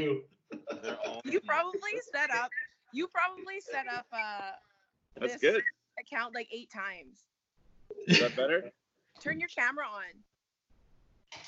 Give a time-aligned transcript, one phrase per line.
[0.00, 0.22] you.
[1.24, 1.80] You probably
[2.12, 2.50] set up.
[2.92, 4.52] You probably set up uh
[5.18, 5.62] That's this good.
[5.98, 7.24] account like eight times.
[8.06, 8.70] Is that better?
[9.20, 11.38] Turn your camera on.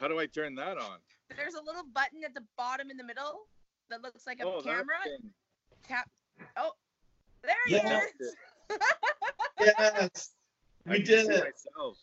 [0.00, 0.98] How do I turn that on?
[1.36, 3.46] There's a little button at the bottom in the middle
[3.90, 4.96] that looks like a oh, that camera.
[5.04, 5.30] thing.
[5.86, 6.08] Tap.
[6.56, 6.72] Oh,
[7.42, 8.00] there he Yeah.
[8.20, 8.34] is.
[9.60, 10.30] Yes.
[10.86, 11.44] I We can did it.
[11.76, 11.98] Myself.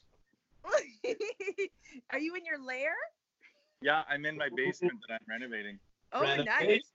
[2.11, 2.93] Are you in your lair?
[3.85, 5.77] Yeah, I'm in my basement that I'm renovating.
[6.11, 6.47] Oh, nice.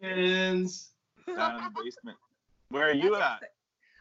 [0.02, 0.88] Renovations.
[1.24, 2.18] Down in the basement.
[2.70, 3.42] Where are you at?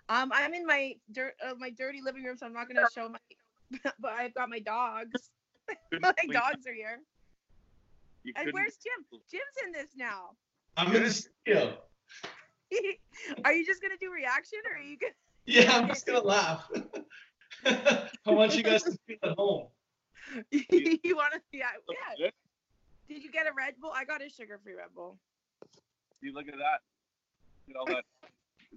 [0.09, 3.07] Um, I'm in my dirt, uh, my dirty living room, so I'm not gonna show
[3.07, 3.19] my.
[3.99, 5.29] but I've got my dogs.
[6.01, 6.99] My dogs are here.
[8.35, 9.19] And where's Jim?
[9.29, 10.31] Jim's in this now.
[10.75, 11.77] I'm in the studio.
[13.45, 15.13] are you just gonna do reaction, or are you gonna?
[15.45, 16.67] Yeah, I'm just gonna laugh.
[17.65, 19.67] I want you guys to feel at home.
[20.49, 21.41] you want to?
[21.51, 22.29] Yeah, Look yeah.
[23.09, 23.91] Did you get a Red Bull?
[23.93, 25.17] I got a sugar-free Red Bull.
[26.21, 26.81] See, look at that.
[27.67, 28.05] Look at all that.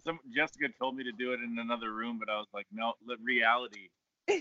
[0.02, 2.94] Some Jessica told me to do it in another room, but I was like, no,
[3.22, 3.90] reality.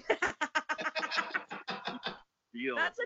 [2.75, 3.03] That's a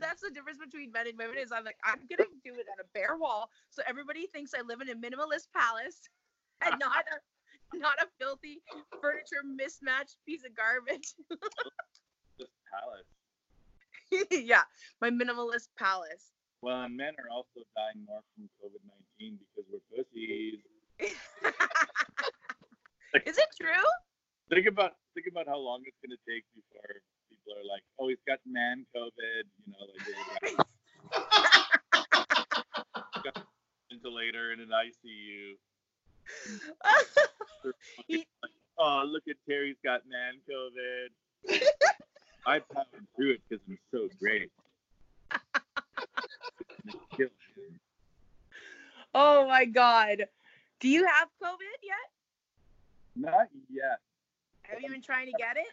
[0.00, 1.36] that's the difference between men and women.
[1.38, 4.62] Is I'm like I'm gonna do it on a bare wall, so everybody thinks I
[4.62, 6.00] live in a minimalist palace,
[6.64, 8.62] and not a not a filthy
[9.00, 11.14] furniture mismatched piece of garbage.
[12.38, 13.15] this palace.
[14.30, 14.62] yeah,
[15.00, 16.32] my minimalist palace.
[16.62, 18.80] Well, and men are also dying more from COVID
[19.20, 20.60] 19 because we're pussies.
[23.26, 23.88] Is it true?
[24.50, 28.22] Think about think about how long it's gonna take before people are like, oh, he's
[28.26, 30.56] got man COVID, you know, like
[33.90, 35.56] ventilator in an ICU.
[38.06, 38.26] He-
[38.78, 41.10] oh, look at Terry's got man COVID.
[42.46, 44.50] I powered through it because I'm so great.
[49.18, 50.26] Oh my god.
[50.78, 51.96] Do you have COVID yet?
[53.16, 53.98] Not yet.
[54.64, 55.72] Have you been trying to get it?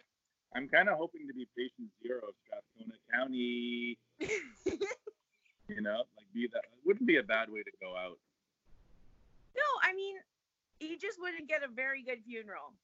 [0.56, 3.98] I'm kind of hoping to be patient zero of Strathcona County.
[5.68, 8.18] You know, like be that wouldn't be a bad way to go out.
[9.56, 10.16] No, I mean,
[10.78, 12.74] you just wouldn't get a very good funeral.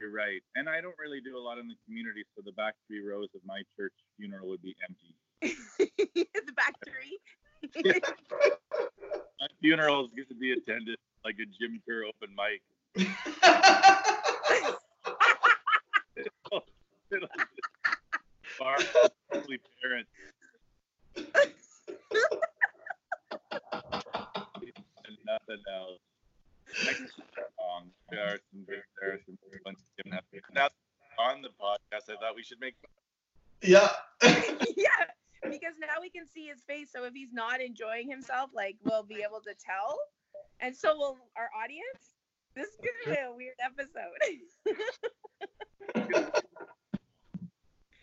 [0.00, 2.74] You're right, and I don't really do a lot in the community, so the back
[2.88, 5.14] three rows of my church funeral would be empty.
[5.78, 7.20] the back three.
[9.40, 12.62] My funeral is going to be attended like a Jim Kerr open mic.
[17.10, 17.26] It'll just
[18.58, 18.76] bar
[19.30, 20.10] probably parents.
[21.16, 21.26] and
[25.26, 25.98] nothing else.
[26.84, 27.02] Next.
[28.10, 30.24] There are some there are some good ones Jim have.
[30.54, 30.68] Now
[31.18, 32.74] on the podcast, I thought we should make
[33.62, 33.88] yeah.
[34.22, 35.04] yeah,
[35.44, 36.90] because now we can see his face.
[36.94, 39.98] So if he's not enjoying himself, like we'll be able to tell,
[40.60, 42.16] and so will our audience.
[42.56, 44.18] This is gonna be a weird episode.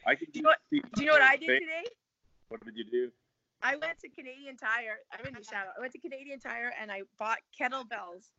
[0.05, 1.83] I can Do you know what- Do you know what I did today?
[2.47, 3.11] What did you do?
[3.61, 4.99] I went to Canadian Tire.
[5.11, 5.71] I'm in the shadow.
[5.75, 8.29] I went to Canadian Tire and I bought kettlebells.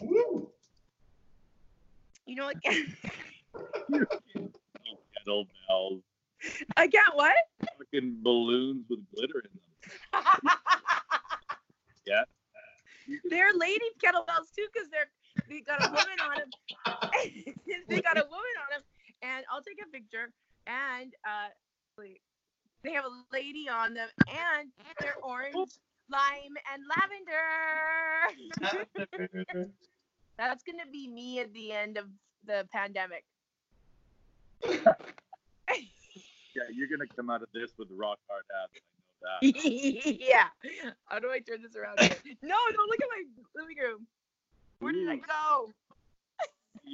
[0.00, 0.50] Woo.
[2.26, 2.56] You know what?
[5.26, 6.02] Kettlebells.
[6.76, 7.34] I got what?
[7.78, 10.32] Fucking balloons with glitter in them.
[12.04, 12.24] Yeah.
[13.30, 15.08] they're lady kettlebells too, because they're
[15.48, 16.50] they got a woman on them.
[17.88, 18.82] they got a woman on them,
[19.22, 20.32] and I'll take a picture.
[20.66, 21.48] And uh,
[22.82, 24.68] they have a lady on them, and
[25.00, 25.78] they're orange,
[26.12, 27.48] lime, and lavender.
[30.38, 32.06] That's gonna be me at the end of
[32.46, 33.24] the pandemic.
[36.54, 38.78] Yeah, you're gonna come out of this with rock hard abs.
[39.24, 40.20] I know that.
[40.20, 40.48] yeah.
[41.06, 41.96] How do I turn this around?
[42.42, 43.22] no, don't look at my
[43.56, 44.06] living room.
[44.80, 45.70] Where did I go?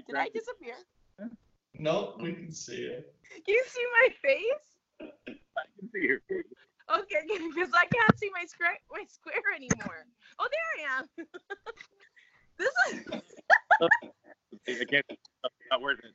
[0.07, 0.77] Did I disappear?
[1.77, 3.13] No, we can see it.
[3.31, 4.69] Can you see my face?
[5.01, 6.45] I can see your face.
[6.91, 7.21] Okay,
[7.55, 10.07] because I can't see my square my square anymore.
[10.39, 11.07] Oh, there I am.
[12.59, 13.05] this is
[14.69, 15.05] I can't.
[15.09, 16.15] It's not worth it.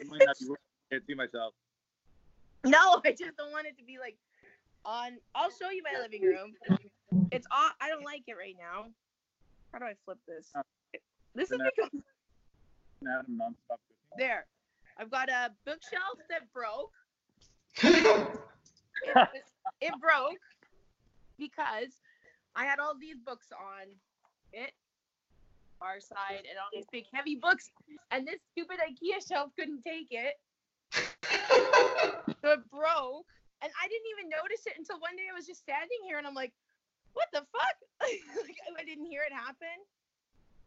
[0.00, 0.90] It might not be worth it.
[0.90, 1.54] I can't see myself.
[2.64, 3.00] no.
[3.04, 4.16] I just don't want it to be like
[4.84, 5.18] on.
[5.34, 6.54] I'll show you my living room.
[7.30, 7.70] It's all.
[7.80, 8.86] I don't like it right now.
[9.72, 10.50] How do I flip this?
[10.54, 10.62] Uh,
[11.34, 11.90] this is because
[13.02, 14.18] Adam nonstop cooking.
[14.18, 14.46] there.
[14.98, 16.92] I've got a bookshelf that broke.
[19.34, 19.44] it,
[19.80, 20.38] it broke
[21.38, 22.00] because
[22.56, 23.88] I had all these books on
[24.52, 24.72] it,
[25.80, 27.70] our side, and all these big heavy books,
[28.10, 30.34] and this stupid IKEA shelf couldn't take it,
[32.42, 33.26] so it broke.
[33.62, 36.26] and I didn't even notice it until one day I was just standing here and
[36.26, 36.52] I'm like,
[37.14, 37.76] what the fuck?
[38.02, 39.78] like, I didn't hear it happen.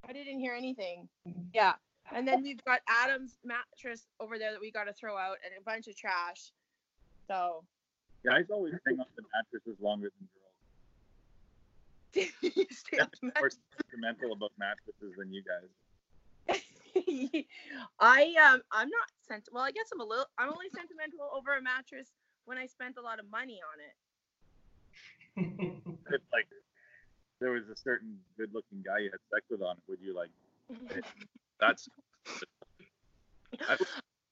[0.07, 1.07] I didn't hear anything.
[1.53, 1.73] Yeah.
[2.13, 5.53] And then we've got Adam's mattress over there that we got to throw out and
[5.59, 6.51] a bunch of trash.
[7.27, 7.63] So
[8.25, 10.47] Guys always hang on to mattresses longer than girls.
[12.71, 15.69] stay up to More sentimental about mattresses than you guys.
[17.99, 21.55] I um I'm not sent well I guess I'm a little I'm only sentimental over
[21.57, 22.07] a mattress
[22.45, 23.93] when I spent a lot of money on it.
[26.09, 26.47] If like
[27.39, 30.29] there was a certain good-looking guy you had sex with on it, would you like?
[31.59, 31.89] That's.
[33.67, 33.87] I would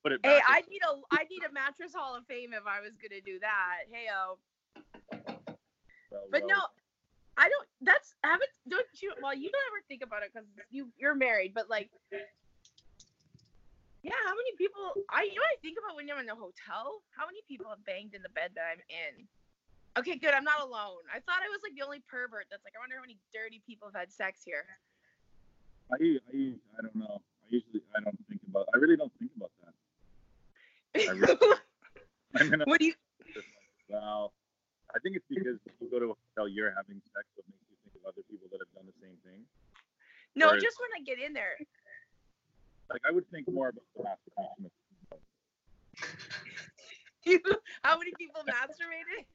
[0.06, 0.38] put it hey.
[0.46, 3.42] I need a I need a mattress hall of fame if I was gonna do
[3.42, 3.90] that.
[3.90, 4.38] Hey oh.
[6.14, 6.62] well, But well, no,
[7.42, 7.68] I don't.
[7.82, 8.54] That's haven't.
[8.70, 9.18] Don't you?
[9.18, 11.58] Well, you don't ever think about it because you you're married.
[11.58, 11.90] But like,
[14.06, 14.94] yeah, how many people?
[15.10, 17.02] I you know what I think about when I'm in a hotel.
[17.18, 19.26] How many people have banged in the bed that I'm in?
[19.98, 20.38] Okay, good.
[20.38, 21.02] I'm not alone.
[21.10, 22.78] I thought I was like the only pervert that's like.
[22.78, 24.78] I wonder how many dirty people have had sex here.
[25.90, 27.18] I, I, I don't know.
[27.18, 28.70] I usually I don't think about.
[28.70, 29.65] I really don't think about that.
[30.96, 31.38] I really-
[32.36, 32.94] I'm in a what do you?
[33.90, 34.34] Well,
[34.96, 37.78] I think it's because you go to a hotel, you're having sex, it makes you
[37.84, 39.44] think of other people that have done the same thing.
[40.36, 41.56] No, Whereas- just when I get in there.
[42.90, 44.04] Like I would think more about the
[44.36, 44.72] masturbation.
[47.26, 47.42] You,
[47.82, 49.26] how many people masturbated?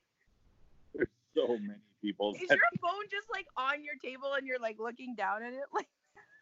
[0.94, 2.34] There's so many people.
[2.38, 5.52] Is that your phone just like on your table and you're like looking down at
[5.52, 5.66] it?
[5.74, 5.88] Like,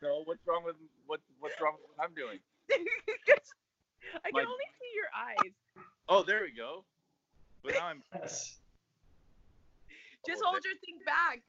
[0.03, 0.76] know what's wrong with
[1.06, 2.37] what what's wrong with what I'm doing.
[2.71, 4.68] I can My- only
[5.19, 5.53] eyes.
[6.09, 6.85] Oh, there we go.
[7.62, 8.03] But now I'm.
[8.15, 8.56] Yes.
[10.26, 11.43] Just Oh, hold your thing back.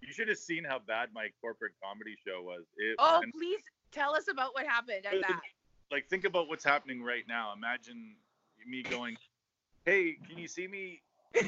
[0.00, 2.62] You should have seen how bad my corporate comedy show was.
[2.76, 3.60] It, Oh, and, please
[3.92, 5.40] tell us about what happened at that.
[5.90, 7.52] like think about what's happening right now.
[7.56, 8.14] Imagine
[8.66, 9.16] me going,
[9.84, 11.02] "Hey, can you see me?"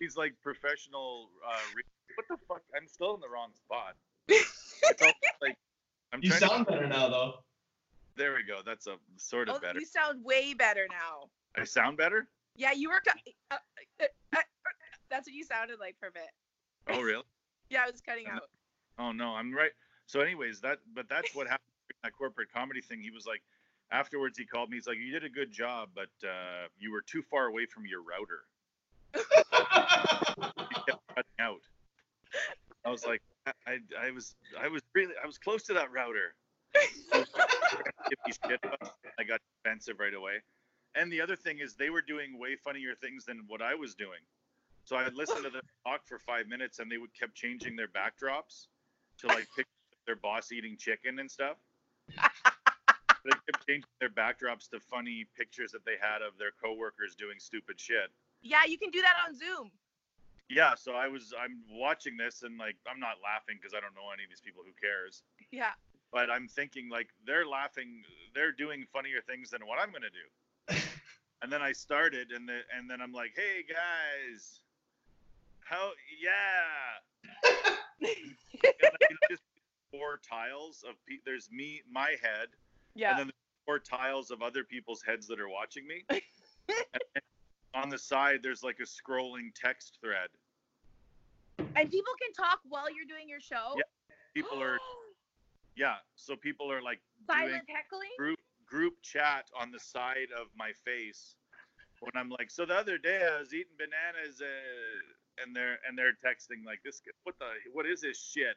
[0.00, 1.30] He's like professional.
[1.46, 1.58] Uh,
[2.16, 2.62] what the fuck?
[2.76, 3.94] I'm still in the wrong spot.
[5.02, 5.56] All, like
[6.12, 6.72] I'm You sound to.
[6.72, 7.34] better now, though.
[8.16, 8.60] There we go.
[8.64, 9.80] That's a sort of Oh, better.
[9.80, 11.28] you sound way better now.
[11.56, 12.28] I sound better.
[12.56, 13.02] Yeah, you were.
[13.50, 13.56] Uh, uh,
[14.00, 14.06] uh,
[14.36, 14.40] uh,
[15.10, 16.30] that's what you sounded like for a bit.
[16.88, 17.24] Oh really?
[17.70, 18.50] Yeah, I was cutting And out.
[18.98, 19.72] Oh no, I'm right.
[20.06, 21.64] So, anyways, that but that's what happened
[22.02, 23.00] that corporate comedy thing.
[23.00, 23.42] He was like,
[23.90, 24.76] afterwards, he called me.
[24.76, 27.84] He's like, you did a good job, but uh, you were too far away from
[27.86, 28.44] your router.
[30.36, 31.60] You kept cutting out.
[32.84, 33.78] I was like, I, I,
[34.08, 36.34] I was, I was really, I was close to that router.
[36.74, 39.12] Give me shit about it.
[39.18, 40.42] I got defensive right away.
[40.94, 43.94] And the other thing is, they were doing way funnier things than what I was
[43.94, 44.20] doing.
[44.84, 47.88] So I listened to them talk for five minutes, and they would kept changing their
[47.88, 48.66] backdrops
[49.18, 49.66] to like pick
[50.06, 51.56] their boss eating chicken and stuff.
[53.24, 57.36] they kept changing their backdrops to funny pictures that they had of their coworkers doing
[57.38, 58.12] stupid shit.
[58.42, 59.70] Yeah, you can do that on Zoom.
[60.50, 63.94] Yeah, so I was I'm watching this and like I'm not laughing because I don't
[63.94, 64.62] know any of these people.
[64.64, 65.22] Who cares?
[65.50, 65.72] Yeah.
[66.14, 70.76] But I'm thinking like they're laughing, they're doing funnier things than what I'm gonna do.
[71.42, 74.60] And then I started, and the, and then I'm like, hey guys,
[75.60, 77.28] how yeah.
[78.00, 79.42] And just
[79.90, 82.48] four tiles of pe- there's me, my head,
[82.94, 83.10] Yeah.
[83.10, 86.06] and then there's four tiles of other people's heads that are watching me.
[86.08, 86.20] and
[87.74, 90.28] on the side, there's like a scrolling text thread.
[91.58, 93.74] And people can talk while you're doing your show.
[93.76, 93.82] Yeah,
[94.32, 94.78] People are
[95.76, 98.10] yeah, so people are like silent heckling.
[98.18, 101.36] group group chat on the side of my face
[102.00, 105.96] when I'm like, so the other day I was eating bananas, uh, and they're and
[105.96, 107.00] they're texting like this.
[107.24, 108.56] What the what is this shit?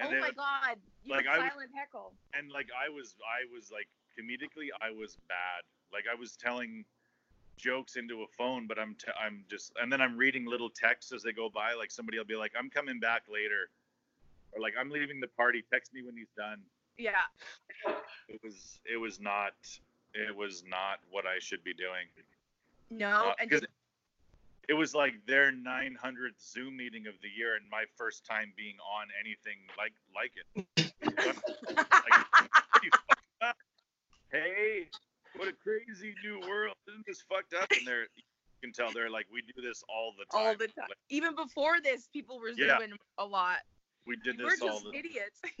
[0.00, 2.14] Oh then- my god, you like, I was- silent heckle.
[2.34, 5.62] and like I was I was like comedically I was bad.
[5.92, 6.84] Like I was telling
[7.56, 11.12] jokes into a phone, but I'm t- I'm just and then I'm reading little texts
[11.12, 11.74] as they go by.
[11.74, 13.68] Like somebody will be like, I'm coming back later,
[14.52, 15.64] or like I'm leaving the party.
[15.72, 16.60] Text me when he's done.
[16.98, 17.12] Yeah.
[18.28, 19.52] It was it was not
[20.14, 22.06] it was not what I should be doing.
[22.90, 23.62] No, Uh, and 'cause
[24.68, 28.76] it was like their 900th Zoom meeting of the year, and my first time being
[28.80, 30.66] on anything like like it.
[31.74, 32.26] Like,
[32.82, 33.56] you fucked up.
[34.30, 34.88] Hey,
[35.36, 36.74] what a crazy new world!
[36.88, 37.70] Isn't this fucked up?
[37.72, 38.22] And they're you
[38.62, 40.46] can tell they're like, we do this all the time.
[40.46, 40.86] all the time.
[40.88, 42.78] Like, Even before this, people were Yeah.
[42.78, 43.58] zooming a lot.
[44.06, 45.40] We did this We're all just the idiots.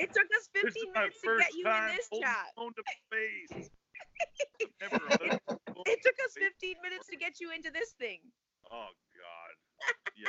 [0.00, 2.46] it took us 15 minutes to get you in this chat.
[2.56, 3.70] phone to face.
[4.60, 5.04] I've never
[5.86, 8.20] It took us 15 minutes to get you into this thing.
[8.70, 9.52] Oh God.
[10.16, 10.28] Yeah.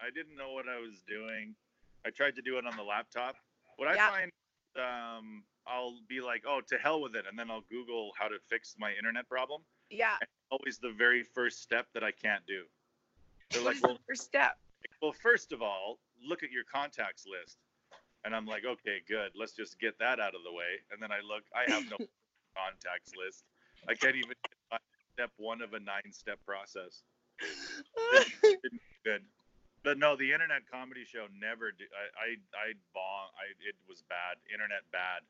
[0.00, 1.54] I didn't know what I was doing.
[2.06, 3.36] I tried to do it on the laptop.
[3.76, 4.10] What I Yeah.
[4.10, 4.32] find
[4.78, 8.36] um I'll be like, oh, to hell with it, and then I'll Google how to
[8.48, 9.60] fix my internet problem.
[9.90, 10.16] Yeah.
[10.50, 12.64] Always the very first step that I can't do.
[13.50, 14.56] They're What like, well, the first step?
[15.02, 17.58] Well, first of all, look at your contacts list.
[18.24, 19.30] And I'm like, okay, good.
[19.34, 20.82] Let's just get that out of the way.
[20.90, 21.96] And then I look, I have no
[22.56, 23.44] contacts list.
[23.88, 24.34] I can't even
[25.14, 27.02] step one of a nine step process.
[29.04, 29.22] Good.
[29.84, 31.86] But no, the internet comedy show never did.
[31.94, 33.30] I, I, I bomb.
[33.38, 34.42] I, it was bad.
[34.52, 35.22] Internet bad.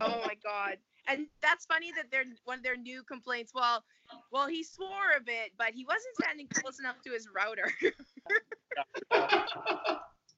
[0.00, 0.78] Oh my god.
[1.08, 3.52] And that's funny that they're one of their new complaints.
[3.54, 3.82] Well,
[4.30, 7.70] well, he swore a bit, but he wasn't standing close enough to his router.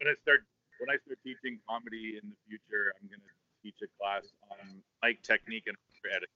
[0.01, 0.41] When I start,
[0.81, 3.23] when I start teaching comedy in the future, I'm gonna
[3.63, 5.77] teach a class on mic technique and
[6.11, 6.35] editing.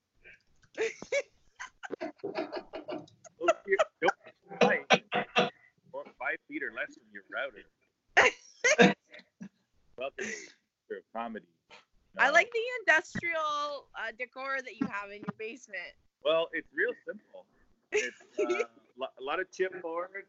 [3.41, 4.15] Those here- don't
[4.63, 4.87] fight.
[5.93, 7.67] Or five feet or less from your router.
[9.99, 10.33] Welcome
[10.89, 11.47] to comedy.
[12.19, 15.95] I like the industrial uh, decor that you have in your basement.
[16.25, 17.45] Well, it's real simple.
[17.93, 20.27] It's uh, a lot of chipboard.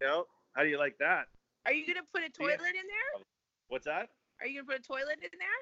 [0.00, 1.26] You know, how do you like that?
[1.66, 3.22] Are you gonna put a toilet in there?
[3.68, 4.08] What's that?
[4.40, 5.58] Are you gonna put a toilet in there?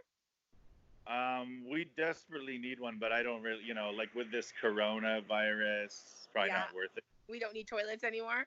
[1.07, 6.29] Um, we desperately need one, but I don't really, you know, like with this coronavirus,
[6.33, 6.59] probably Yeah.
[6.61, 7.05] not worth it.
[7.29, 8.47] We don't need toilets anymore.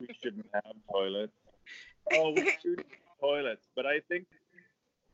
[0.00, 1.32] We shouldn't have toilets.
[2.10, 2.84] Oh, we need
[3.20, 4.24] toilets, but I think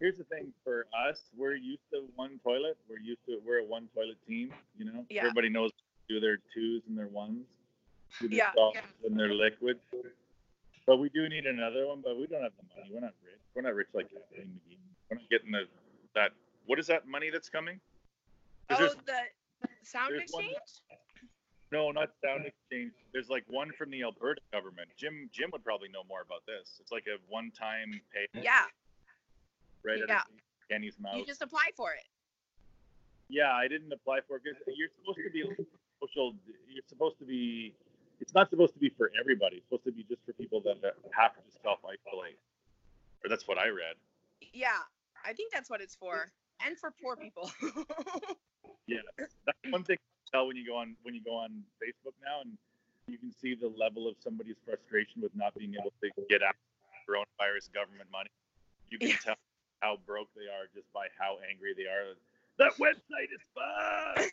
[0.00, 2.76] here's the thing for us: we're used to one toilet.
[2.88, 4.52] We're used to we're a one toilet team.
[4.78, 5.20] You know, Yeah.
[5.22, 5.70] everybody knows
[6.08, 7.46] do their twos and their ones,
[8.20, 8.52] do their Yeah.
[8.54, 9.80] solids and their liquids.
[10.86, 12.90] But we do need another one, but we don't have the money.
[12.92, 13.40] We're not rich.
[13.54, 14.78] We're not rich like Kathleen McGee.
[15.08, 15.66] We're not getting the
[16.14, 16.32] that.
[16.66, 17.80] What is that money that's coming?
[18.70, 19.28] Oh, the
[19.82, 20.56] sound one- exchange.
[21.72, 22.92] No, not sound exchange.
[23.12, 24.88] There's like one from the Alberta government.
[24.96, 26.78] Jim Jim would probably know more about this.
[26.80, 28.66] It's like a one-time pay Yeah,
[29.84, 30.16] right Yeah.
[30.18, 30.26] at
[30.70, 31.16] Kenney's mouth.
[31.16, 32.04] you just apply for it.
[33.28, 35.42] Yeah, I didn't apply for it because you're supposed to be
[36.00, 36.34] social.
[36.68, 37.74] You're supposed to be.
[38.20, 39.56] It's not supposed to be for everybody.
[39.56, 40.76] It's supposed to be just for people that
[41.16, 42.38] have to self-isolate.
[43.24, 43.96] Or that's what I read.
[44.52, 44.78] Yeah,
[45.24, 46.30] I think that's what it's for,
[46.64, 47.50] and for poor people.
[48.86, 49.34] Yeah, that's
[49.70, 52.52] one thing you tell when you go on when you go on Facebook now, and
[53.08, 56.54] you can see the level of somebody's frustration with not being able to get out
[57.08, 58.28] coronavirus government money.
[58.90, 59.16] You can Yeah.
[59.24, 59.36] tell
[59.84, 62.16] how broke they are just by how angry they are.
[62.56, 64.32] That website is fucked.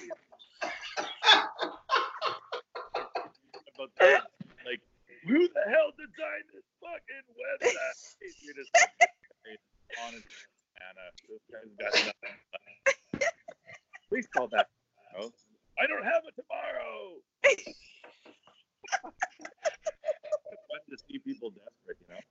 [4.64, 4.80] Like,
[5.28, 8.16] who the hell designed this fucking website?
[8.46, 8.72] You're just
[10.06, 10.24] honest,
[10.80, 13.28] Anna, uh, this guy's got nothing.
[14.08, 14.68] Please call back.
[15.18, 15.32] No,
[15.82, 17.20] I don't have it tomorrow.
[20.72, 22.22] fun to see people desperate, you know.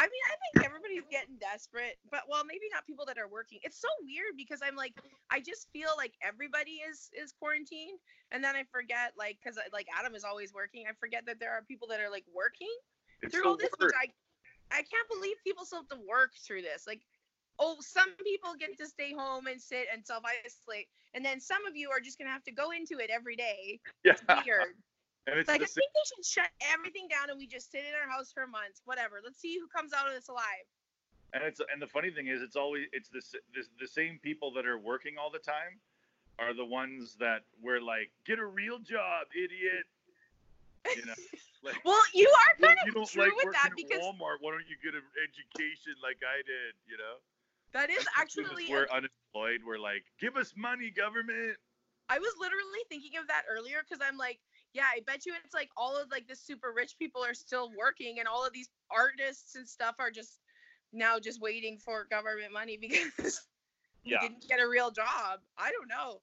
[0.00, 3.60] I mean, I think everybody's getting desperate, but well, maybe not people that are working.
[3.60, 4.96] It's so weird because I'm like,
[5.28, 8.00] I just feel like everybody is is quarantined,
[8.32, 10.88] and then I forget, like, because uh, like Adam is always working.
[10.88, 12.72] I forget that there are people that are like working
[13.20, 13.92] It's through all this, which.
[13.92, 14.08] I
[14.72, 16.88] I can't believe people still have to work through this.
[16.88, 17.04] Like,
[17.60, 21.60] oh, some people get to stay home and sit and self isolate, and then some
[21.68, 23.84] of you are just gonna have to go into it every day.
[24.04, 24.16] yeah.
[24.16, 24.80] It's weird.
[25.26, 27.92] And it's like, I think they should shut everything down and we just sit in
[27.94, 28.82] our house for months.
[28.84, 29.20] Whatever.
[29.22, 30.66] Let's see who comes out of this alive.
[31.32, 33.22] And it's and the funny thing is, it's always it's the
[33.54, 35.78] the, the same people that are working all the time
[36.40, 39.84] are the ones that we're like, get a real job, idiot.
[40.96, 41.14] You know,
[41.62, 44.50] like, Well, you are kind you of don't true like with that because Walmart, why
[44.56, 46.72] don't you get an education like I did?
[46.88, 47.20] You know,
[47.72, 48.66] that is As soon as actually.
[48.72, 49.60] we're unemployed.
[49.64, 51.60] We're like, give us money, government.
[52.08, 54.40] I was literally thinking of that earlier because I'm like,
[54.72, 57.70] yeah, I bet you it's like all of like the super rich people are still
[57.78, 60.38] working and all of these artists and stuff are just
[60.92, 63.42] now just waiting for government money because
[64.04, 64.20] you Yeah.
[64.20, 65.40] didn't get a real job.
[65.58, 66.20] I don't know.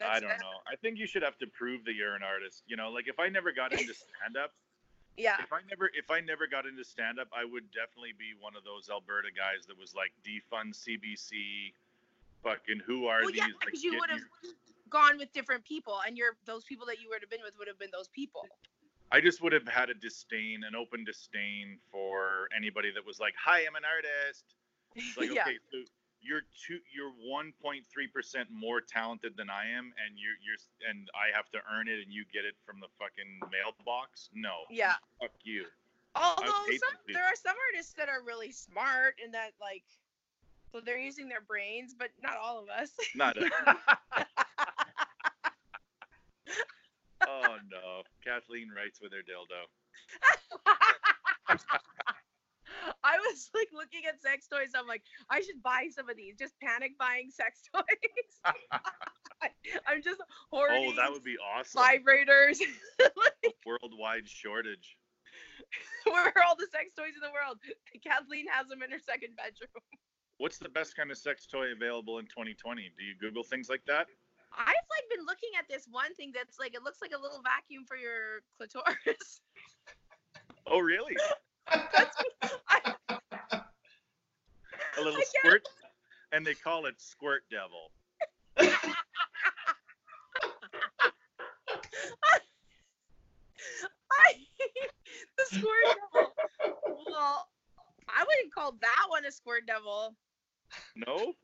[0.00, 0.60] I don't that's- know.
[0.70, 2.62] I think you should have to prove that you're an artist.
[2.66, 4.52] You know, like if I never got into stand up,
[5.16, 5.36] Yeah.
[5.42, 8.54] if I never if I never got into stand up, I would definitely be one
[8.56, 11.72] of those Alberta guys that was like defund CBC,
[12.42, 13.38] fucking who are Well, these?
[13.38, 14.20] yeah, like, because you would have
[14.90, 17.68] gone with different people, and you're those people that you would have been with would
[17.68, 18.46] have been those people.
[19.10, 23.34] I just would have had a disdain, an open disdain for anybody that was like,
[23.42, 24.44] "Hi, I'm an artist."
[24.94, 25.42] It's like, yeah.
[25.42, 25.78] okay, so
[26.20, 31.34] you're two, you're 1.3 percent more talented than I am, and you're you're and I
[31.34, 34.28] have to earn it, and you get it from the fucking mailbox.
[34.34, 34.94] No, Yeah.
[35.20, 35.64] fuck you.
[36.14, 39.84] Although some, there are some artists that are really smart and that like,
[40.72, 42.90] so they're using their brains, but not all of us.
[43.14, 43.36] Not.
[47.28, 49.68] oh no, Kathleen writes with her dildo.
[53.04, 54.72] I was like looking at sex toys.
[54.76, 56.36] I'm like, I should buy some of these.
[56.38, 58.54] Just panic buying sex toys.
[59.86, 60.20] I'm just
[60.50, 60.92] horrible.
[60.92, 61.82] Oh, that would be awesome.
[61.82, 62.58] vibrators.
[63.66, 64.96] Worldwide shortage.
[66.04, 67.58] Where are all the sex toys in the world?
[68.02, 69.82] Kathleen has them in her second bedroom.
[70.38, 72.92] What's the best kind of sex toy available in 2020?
[72.96, 74.06] Do you Google things like that?
[74.56, 77.40] I've like been looking at this one thing that's like it looks like a little
[77.42, 79.40] vacuum for your clitoris.
[80.70, 81.16] Oh, really?
[81.66, 82.94] I,
[84.98, 85.66] A little squirt,
[86.32, 87.90] and they call it Squirt Devil.
[88.58, 88.72] I
[95.38, 96.32] the squirt devil.
[97.06, 97.48] Well,
[98.08, 100.14] I wouldn't call that one a squirt devil.
[100.96, 101.34] No?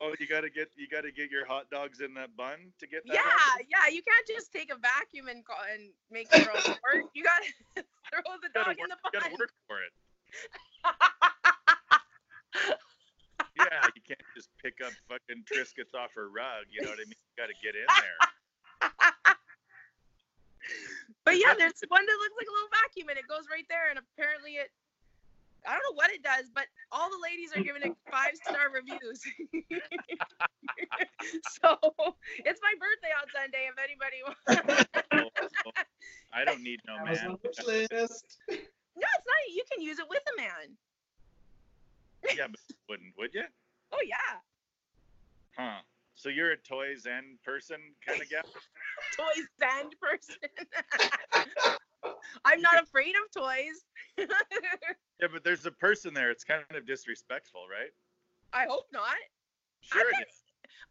[0.00, 3.02] Oh, you gotta get you gotta get your hot dogs in that bun to get
[3.06, 3.14] that.
[3.14, 3.66] yeah, happening?
[3.70, 3.90] yeah.
[3.90, 7.10] You can't just take a vacuum and call, and make the girl squirt.
[7.14, 7.50] You gotta
[8.14, 9.92] throw the dog in work, the you gotta work for it.
[13.58, 16.70] Yeah, you can't just pick up fucking Triscuits off her rug.
[16.70, 17.18] You know what I mean?
[17.18, 18.18] You gotta get in there.
[21.24, 23.92] But yeah, there's one that looks like a little vacuum and it goes right there
[23.92, 24.72] and apparently it
[25.66, 28.70] I don't know what it does, but all the ladies are giving it five star
[28.72, 29.20] reviews.
[31.62, 31.78] so
[32.44, 34.40] it's my birthday on Sunday if anybody wants.
[35.12, 35.28] Oh,
[35.66, 35.72] oh,
[36.32, 37.32] I don't need no man.
[37.32, 37.90] on the list.
[38.48, 39.36] No, it's not.
[39.52, 40.76] You can use it with a man.
[42.36, 43.44] Yeah, but you wouldn't, would you?
[43.90, 44.36] Oh yeah.
[45.56, 45.80] Huh.
[46.14, 48.42] So you're a toys and person kind of guy?
[49.16, 50.36] Toy stand person.
[52.44, 54.28] I'm not afraid of toys.
[55.20, 56.30] Yeah, but there's a person there.
[56.30, 57.90] It's kind of disrespectful, right?
[58.52, 59.16] I hope not.
[59.80, 60.34] Sure I'm it is.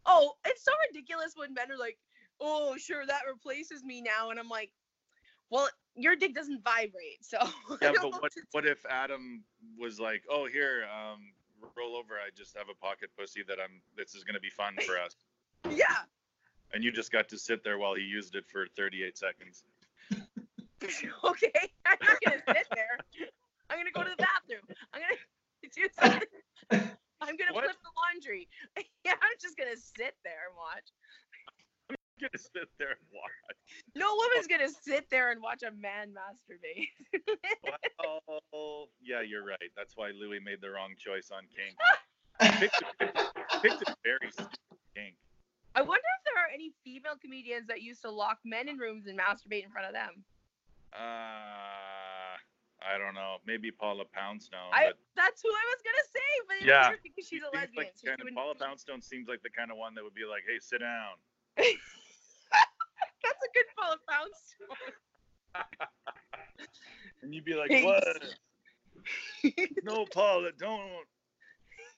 [0.04, 1.98] Oh, it's so ridiculous when men are like,
[2.40, 4.70] "Oh, sure, that replaces me now," and I'm like,
[5.50, 7.38] "Well, your dick doesn't vibrate, so."
[7.80, 9.44] Yeah, but what what if Adam
[9.78, 11.32] was like, "Oh, here, um,
[11.74, 12.14] roll over.
[12.14, 13.80] I just have a pocket pussy that I'm.
[13.96, 15.16] This is gonna be fun for us."
[15.70, 16.04] Yeah.
[16.74, 19.64] And you just got to sit there while he used it for 38 seconds.
[21.24, 21.52] okay.
[21.86, 22.98] I'm not gonna sit there.
[23.70, 24.64] I'm gonna go to the bathroom.
[24.94, 26.28] I'm gonna do something.
[27.20, 27.64] I'm gonna What?
[27.64, 28.48] flip the laundry.
[29.04, 30.86] yeah, I'm just gonna sit there and watch.
[32.18, 33.58] You're gonna sit there and watch.
[33.94, 36.88] No woman's gonna sit there and watch a man masturbate.
[38.52, 39.70] Well, yeah, you're right.
[39.76, 41.74] That's why Louis made the wrong choice on King.
[42.60, 44.30] Picked a, picked a very
[44.94, 45.14] kink.
[45.74, 49.06] I wonder if there are any female comedians that used to lock men in rooms
[49.06, 50.24] and masturbate in front of them.
[50.92, 52.36] Uh,
[52.80, 53.36] I don't know.
[53.46, 54.72] Maybe Paula Poundstone.
[54.72, 56.90] I but that's who I was gonna say, but Yeah.
[57.02, 57.76] because she's she a lesbian.
[57.76, 60.24] like so kind of, Paula Poundstone seems like the kind of one that would be
[60.24, 61.14] like, "Hey, sit down."
[61.56, 64.94] That's a good Paula Poundstone.
[67.22, 67.70] And you'd be like.
[67.82, 68.22] "What?
[69.82, 71.06] no, Paula, don't."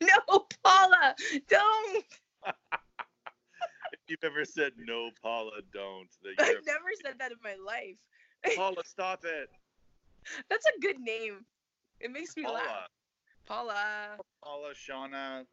[0.00, 1.14] no, Paula,
[1.48, 2.05] don't.
[3.92, 7.55] If you've ever said no, Paula, don't, that you're I've never said that in my
[7.64, 7.96] life.
[8.57, 9.50] Paula, stop it.
[10.50, 11.44] That's a good name.
[12.00, 12.88] It makes me laugh.
[13.46, 14.16] Paula, Paula.
[14.42, 15.44] Paula, Shauna.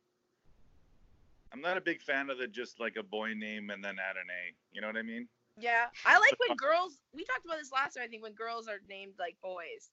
[1.54, 4.18] I'm not a big fan of the just like a boy name and then add
[4.18, 4.54] an A.
[4.72, 5.28] You know what I mean?
[5.60, 7.00] Yeah, I like when girls.
[7.14, 8.04] We talked about this last time.
[8.06, 9.90] I think when girls are named like boys.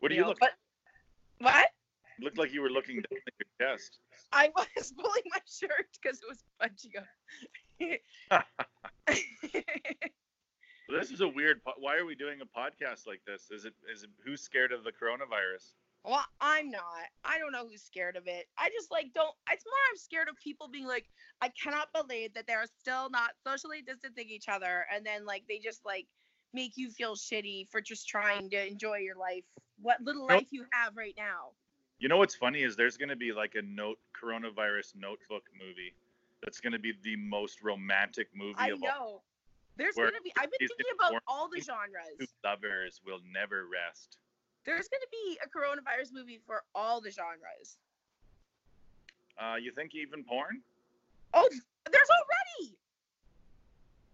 [0.00, 0.38] What do you know, look?
[0.38, 0.52] But
[1.38, 1.68] what?
[2.20, 3.98] Looked like you were looking down at your chest.
[4.32, 6.92] I was pulling my shirt because it was bunching
[8.28, 8.44] up.
[10.88, 11.62] This is a weird.
[11.64, 13.50] Po- Why are we doing a podcast like this?
[13.50, 15.72] Is it is it who's scared of the coronavirus?
[16.04, 16.82] well, I'm not.
[17.24, 18.46] I don't know who's scared of it.
[18.58, 19.34] I just like don't.
[19.50, 21.06] It's more I'm scared of people being like,
[21.40, 25.58] I cannot believe that they're still not socially distancing each other, and then like they
[25.58, 26.06] just like
[26.52, 29.44] make you feel shitty for just trying to enjoy your life,
[29.80, 31.52] what little life you have right now.
[31.98, 35.94] You know what's funny is there's going to be like a note coronavirus notebook movie
[36.42, 39.24] that's going to be the most romantic movie I of all.
[39.76, 40.32] There's Where gonna be.
[40.38, 42.30] I've been thinking about all the genres.
[42.44, 44.18] Lovers will never rest.
[44.64, 47.78] There's gonna be a coronavirus movie for all the genres.
[49.38, 50.62] Uh, you think even porn?
[51.34, 51.48] Oh,
[51.90, 52.78] there's already.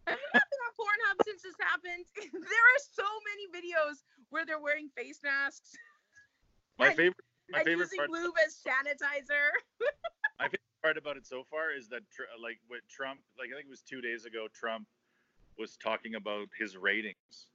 [0.07, 2.05] I've not been on Pornhub since this happened?
[2.33, 5.77] there are so many videos where they're wearing face masks
[6.79, 7.25] My And- favorite.
[7.51, 9.51] My and favorite using part, lube as sanitizer.
[10.39, 13.57] My favorite part about it so far is that tr- like with Trump, like I
[13.59, 14.87] think it was two days ago, Trump
[15.61, 17.47] was talking about his ratings.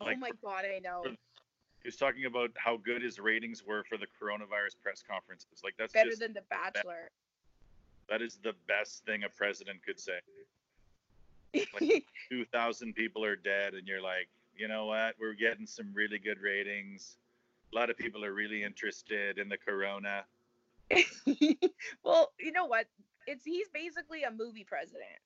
[0.00, 1.02] Oh like oh my god, I know.
[1.04, 5.62] he was talking about how good his ratings were for the coronavirus press conferences.
[5.64, 7.10] Like that's Better than The Bachelor.
[8.10, 10.20] that is the best thing a president could say.
[12.28, 15.14] Two thousand people are dead, and you're like, you know what?
[15.18, 17.16] We're getting some really good ratings.
[17.72, 20.24] A lot of people are really interested in the corona.
[22.04, 22.86] well, you know what?
[23.26, 25.18] It's he's basically a movie president.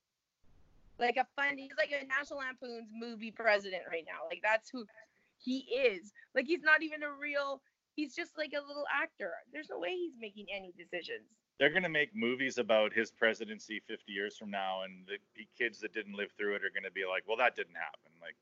[0.99, 4.27] Like a fun he's like a National Lampoon's movie president right now.
[4.29, 4.85] Like that's who
[5.39, 6.13] he is.
[6.35, 7.63] Like he's not even a real
[7.95, 9.33] he's just like a little actor.
[9.53, 11.27] There's no way he's making any decisions.
[11.59, 15.19] They're gonna make movies about his presidency 50 years from now, and the,
[15.59, 18.37] kids that didn't live through it are gonna be like, "Well, that didn't happen." Like,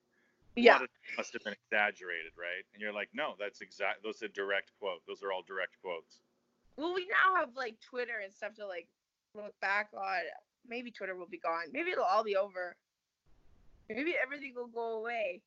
[0.54, 0.82] Yeah.
[0.82, 2.64] it must have been exaggerated, right?
[2.74, 4.02] And you're like, "No, that's exact.
[4.02, 5.04] Those are direct quote.
[5.06, 6.20] Those are all direct quotes."
[6.76, 8.88] Well, we now have like Twitter and stuff to like
[9.34, 10.20] look back on.
[10.68, 11.66] Maybe Twitter will be gone.
[11.72, 12.76] Maybe it'll all be over.
[13.88, 15.42] Maybe everything will go away.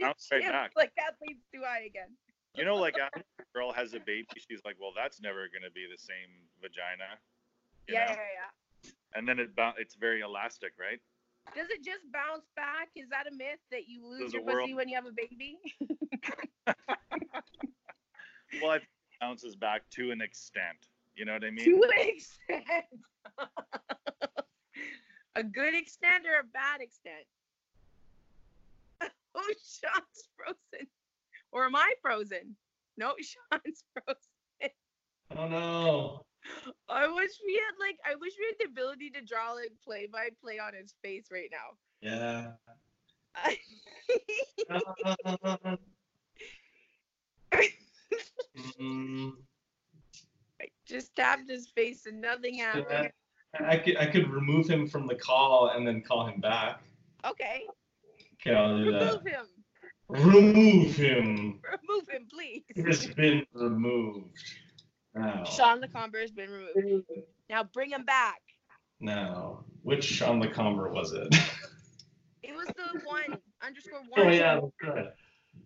[0.00, 0.72] Bounce right Shit, back.
[0.76, 2.08] Like that leads to I again.
[2.54, 3.10] You know, like a
[3.54, 7.18] girl has a baby, she's like, "Well, that's never gonna be the same vagina."
[7.88, 8.12] Yeah, know?
[8.12, 8.16] yeah,
[8.84, 8.90] yeah.
[9.14, 10.98] And then it it's very elastic, right?
[11.54, 12.88] Does it just bounce back?
[12.96, 15.12] Is that a myth that you lose Does your world- pussy when you have a
[15.12, 15.58] baby?
[18.62, 18.82] Well, it
[19.20, 20.88] bounces back to an extent.
[21.16, 21.64] You know what I mean?
[21.64, 22.84] to an extent.
[25.36, 27.26] a good extent or a bad extent?
[29.38, 30.86] Oh, Sean's frozen.
[31.52, 32.56] Or am I frozen?
[32.96, 34.70] No, Sean's frozen.
[35.36, 36.22] Oh no.
[36.88, 40.08] I wish we had like I wish we had the ability to draw like play
[40.10, 41.76] by play on his face right now.
[42.00, 42.52] Yeah.
[48.80, 49.55] Mm, I
[50.86, 53.10] just tapped his face and nothing happened.
[53.64, 56.82] I could I could remove him from the call and then call him back.
[57.24, 57.64] Okay.
[58.34, 59.00] Okay, I'll do that.
[59.00, 59.46] Remove him.
[60.08, 61.60] Remove him.
[61.64, 62.62] Remove him, please.
[62.74, 64.38] He's been removed.
[65.14, 65.44] Now.
[65.44, 67.06] Sean LeComber has been removed.
[67.48, 68.40] Now bring him back.
[69.00, 71.34] Now, which Sean LeComber was it?
[72.42, 74.28] It was the one underscore oh, one.
[74.28, 75.06] oh yeah, that's right.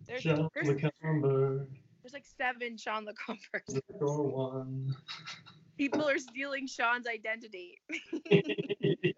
[0.07, 1.67] There's, Sean there's, LeComber.
[2.01, 3.69] There's like seven Sean LeCombers.
[3.69, 4.95] Underscore one.
[5.77, 7.79] People are stealing Sean's identity.
[8.29, 9.13] yeah.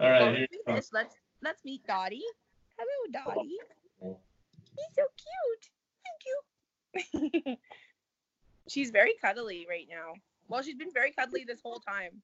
[0.00, 0.22] All right.
[0.22, 0.90] Well, here do we Let's
[1.42, 2.22] let's meet Dottie.
[2.78, 3.56] Hello, Dottie.
[4.02, 4.18] Oh.
[4.76, 7.12] He's so cute.
[7.12, 7.56] Thank you.
[8.68, 10.14] she's very cuddly right now.
[10.48, 12.22] Well, she's been very cuddly this whole time.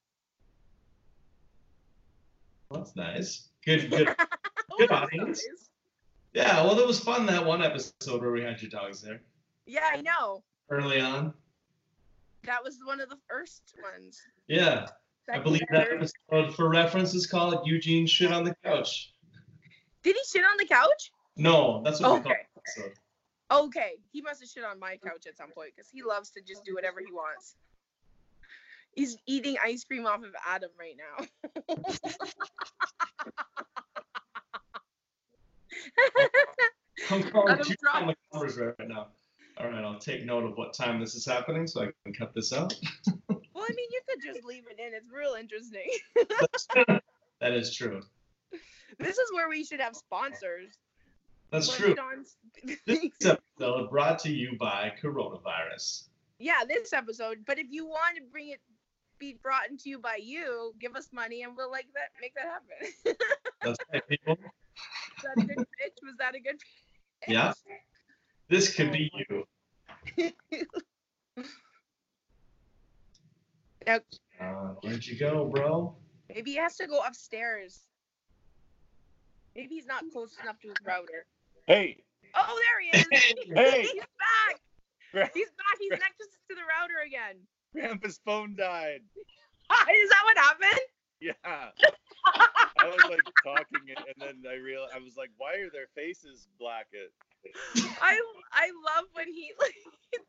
[2.70, 3.48] That's nice.
[3.64, 4.14] Good, good.
[4.18, 5.44] Oh, Good audience.
[5.48, 5.68] nice.
[6.32, 9.20] Yeah, well, that was fun that one episode where we had your dogs there
[9.70, 10.42] Yeah, I know.
[10.68, 11.32] early on.
[12.42, 14.20] That was one of the first ones.
[14.48, 14.88] Yeah,
[15.32, 19.12] I believe that episode, for reference, is called Eugene Shit on the Couch.
[20.02, 21.12] Did he shit on the couch?
[21.36, 22.92] No, that's what we call Okay.
[23.52, 26.40] Okay, he must have shit on my couch at some point because he loves to
[26.40, 27.54] just do whatever he wants.
[28.96, 31.26] He's eating ice cream off of Adam right now.
[37.10, 39.08] I'm calling two on the covers right now.
[39.60, 42.34] All right, I'll take note of what time this is happening so I can cut
[42.34, 42.74] this out.
[43.52, 44.94] Well, I mean, you could just leave it in.
[44.94, 45.90] It's real interesting.
[47.40, 48.00] that is true.
[48.98, 50.78] this is where we should have sponsors.
[51.50, 51.96] That's When true.
[52.86, 56.04] This episode brought to you by coronavirus.
[56.38, 57.38] yeah, this episode.
[57.44, 58.60] But if you want to bring it,
[59.18, 62.46] be brought into you by you, give us money and we'll like that, make that
[62.46, 63.16] happen.
[63.62, 64.38] That's right, people.
[64.38, 65.92] Was that a good pitch?
[66.02, 66.58] Was that a good
[67.22, 67.34] pitch?
[67.34, 67.52] Yeah.
[68.50, 69.44] This could be you.
[73.86, 74.00] Now,
[74.38, 75.96] Uh, where'd you go, bro?
[76.28, 77.80] maybe he has to go upstairs.
[79.56, 81.24] Maybe he's not close enough to his router.
[81.66, 82.02] Hey,
[82.34, 83.06] Oh, there he is.
[83.54, 83.82] Hey.
[83.82, 84.60] He's back.
[85.34, 85.76] He's back.
[85.80, 87.36] He's next to the router again.
[87.72, 89.00] Grandpa's phone died.
[89.90, 90.80] Is that what happened?
[91.20, 91.32] Yeah.
[91.44, 95.86] I was like talking, and and then I realized I was like, "Why are their
[95.96, 97.10] faces black?" At
[98.02, 98.20] I
[98.52, 99.74] I love when he like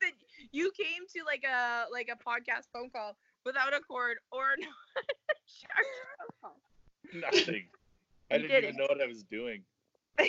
[0.01, 0.11] that
[0.51, 4.55] you came to like a like a podcast phone call without a cord or
[7.13, 7.65] not nothing.
[8.29, 8.79] I didn't did even it.
[8.79, 9.63] know what I was doing.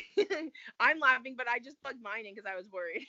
[0.81, 3.07] I'm laughing, but I just plugged mine in because I was worried.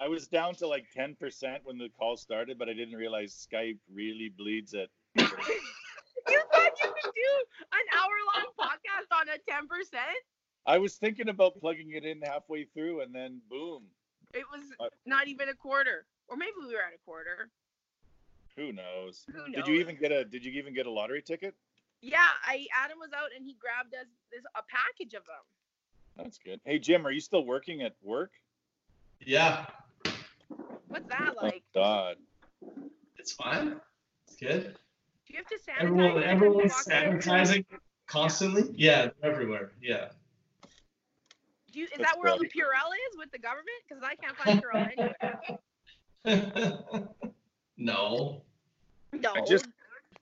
[0.00, 1.16] I was down to like 10%
[1.64, 4.88] when the call started, but I didn't realize Skype really bleeds it.
[5.16, 7.32] you thought you could do
[7.72, 10.16] an hour long podcast on a ten percent?
[10.66, 13.84] I was thinking about plugging it in halfway through, and then boom.
[14.34, 17.50] It was Uh, not even a quarter, or maybe we were at a quarter.
[18.56, 19.24] Who knows?
[19.32, 19.54] Who knows?
[19.54, 21.54] Did you even get a Did you even get a lottery ticket?
[22.02, 25.44] Yeah, I Adam was out and he grabbed us this a package of them.
[26.16, 26.60] That's good.
[26.64, 28.32] Hey Jim, are you still working at work?
[29.20, 29.66] yeah,
[30.88, 31.62] What's that Oh like?
[31.74, 32.16] God.
[33.18, 33.80] it's fine.
[34.26, 34.76] It's good.
[35.26, 35.82] Do you have to sanitize?
[35.82, 37.18] Everyone, every time you everyone's walk in?
[37.18, 37.64] sanitizing
[38.06, 38.62] constantly.
[38.74, 39.72] Yeah, they're everywhere.
[39.80, 40.08] Yeah.
[41.72, 42.46] Do you, is That's that where all the.
[42.46, 43.68] Purell is with the government?
[43.88, 44.90] Because I can't find Purell
[46.24, 46.98] anywhere.
[47.76, 48.42] no.
[49.12, 49.32] No.
[49.34, 49.66] I just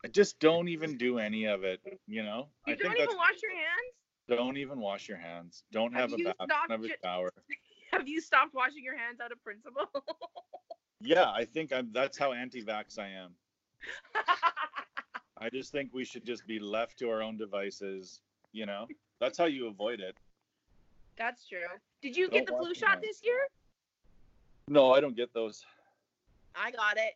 [0.02, 1.80] I just don't even do any of it.
[2.06, 2.48] You know.
[2.66, 4.36] you I don't even wash your hands?
[4.36, 5.64] don't even wash your hands.
[5.72, 6.34] Don't Have have, a bath.
[6.48, 7.32] Don't have a shower.
[7.92, 9.88] Have you stopped washing your hands out of principle?
[11.00, 11.90] Yeah, I think I'm.
[11.92, 13.30] That's how anti-vax I am.
[15.38, 18.20] I just think we should just be left to our own devices.
[18.50, 18.88] You know,
[19.20, 20.16] that's how you avoid it.
[21.18, 21.58] That's true.
[22.00, 23.02] Did you get the flu shot hands.
[23.02, 23.40] this year?
[24.68, 25.64] No, I don't get those.
[26.54, 27.14] I got it.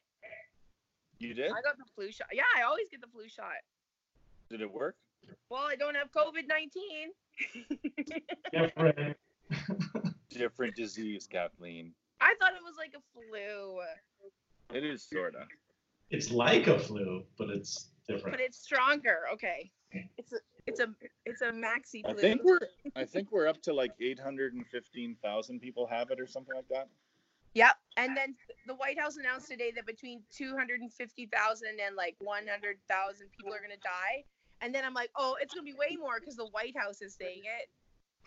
[1.19, 1.53] You did?
[1.53, 2.27] I got the flu shot.
[2.33, 3.63] Yeah, I always get the flu shot.
[4.51, 4.97] Did it work?
[5.49, 7.13] Well, I don't have COVID 19.
[8.53, 9.17] Different.
[10.31, 11.93] Different disease, Kathleen.
[12.21, 13.81] I thought it was like a flu,
[14.77, 15.47] It is sorta.
[16.11, 18.37] It's like a flu, but it's different.
[18.37, 19.21] but it's stronger.
[19.35, 19.71] Okay.
[20.17, 20.89] It's a it's a
[21.27, 22.13] it's a maxi Blue.
[22.13, 22.61] I think we're.
[22.97, 26.89] I think we're up to like 815,000 people have it or something like that.
[27.55, 27.77] Yep.
[27.97, 28.35] And then
[28.67, 33.77] the White House announced today that between 250,000 and like 100,000 people are going to
[33.83, 34.25] die.
[34.63, 37.03] And then I'm like, oh, it's going to be way more because the White House
[37.03, 37.69] is saying it.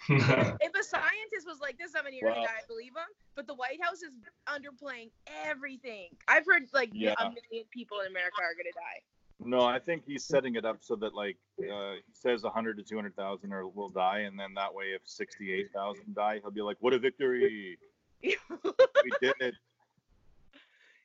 [0.62, 3.10] If a scientist was like, this how many are going to die, I believe him.
[3.36, 4.12] But the White House is
[4.45, 5.10] underplaying
[5.47, 6.10] everything.
[6.28, 7.15] I've heard like Yeah.
[7.17, 9.01] a million people in America are going to die.
[9.43, 12.84] No, I think he's setting it up so that like uh, he says 100 to
[12.84, 16.93] 200,000 or will die, and then that way, if 68,000 die, he'll be like, "What
[16.93, 17.78] a victory!
[18.24, 18.38] We
[19.21, 19.56] did it!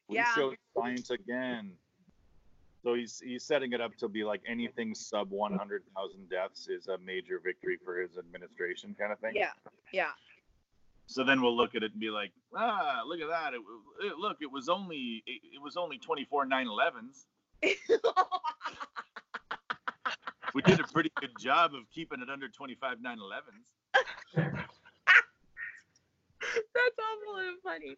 [0.09, 0.35] We Yeah.
[0.35, 1.73] showed science again."
[2.83, 6.97] So he's he's setting it up to be like anything sub 100,000 deaths is a
[6.99, 9.35] major victory for his administration, kind of thing.
[9.35, 9.51] yeah.
[9.93, 10.13] Yeah.
[11.07, 13.53] So then we'll look at it and be like, "Ah, look at that!
[13.53, 13.61] It,
[14.07, 17.27] it, look, it was only it, it was only 24 9/11s."
[20.53, 23.71] We did a pretty good job of keeping it under 25 9/11s.
[26.75, 27.97] That's awful and funny.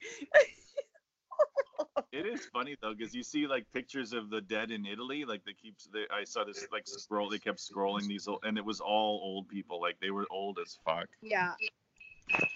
[2.13, 5.25] It is funny though, because you see like pictures of the dead in Italy.
[5.25, 7.31] Like they keep, they, I saw this like scroll.
[7.31, 9.81] They kept scrolling these, old, and it was all old people.
[9.81, 11.09] Like they were old as fuck.
[11.23, 11.53] Yeah.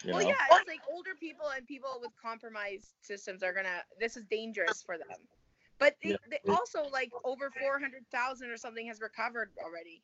[0.04, 0.28] You Well, know?
[0.28, 3.82] yeah, it's like older people and people with compromised systems are gonna.
[3.98, 5.16] This is dangerous for them.
[5.78, 6.16] But they, Yeah.
[6.30, 10.02] they also like over four hundred thousand or something has recovered already.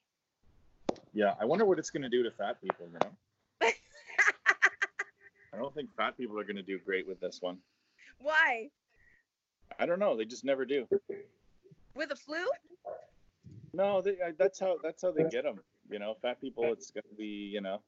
[1.13, 1.35] Yeah.
[1.41, 2.87] I wonder what it's gonna do to fat people.
[2.93, 3.71] You know.
[5.55, 7.59] I don't think fat people are gonna do great with this one.
[8.19, 8.71] Why?
[9.79, 10.17] I don't know.
[10.17, 10.87] They just never do.
[11.95, 12.45] With a flu?
[13.75, 15.61] No, they, I, that's how that's how they get them.
[15.91, 16.65] You know, fat people.
[16.73, 17.83] It's gonna be you know,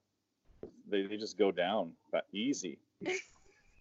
[0.88, 2.78] they, they just go down but easy.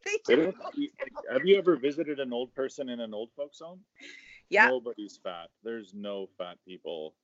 [0.06, 0.52] They They do.
[0.52, 3.84] don't eat- like, have you ever visited an old person in an old folks home?
[4.50, 4.68] Yeah.
[4.68, 5.50] Nobody's fat.
[5.64, 7.16] There's no fat people.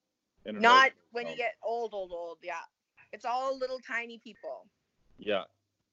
[0.45, 2.37] In an Not when you get old, old, old.
[2.41, 2.61] Yeah.
[3.11, 4.67] It's all little tiny people.
[5.17, 5.43] Yeah.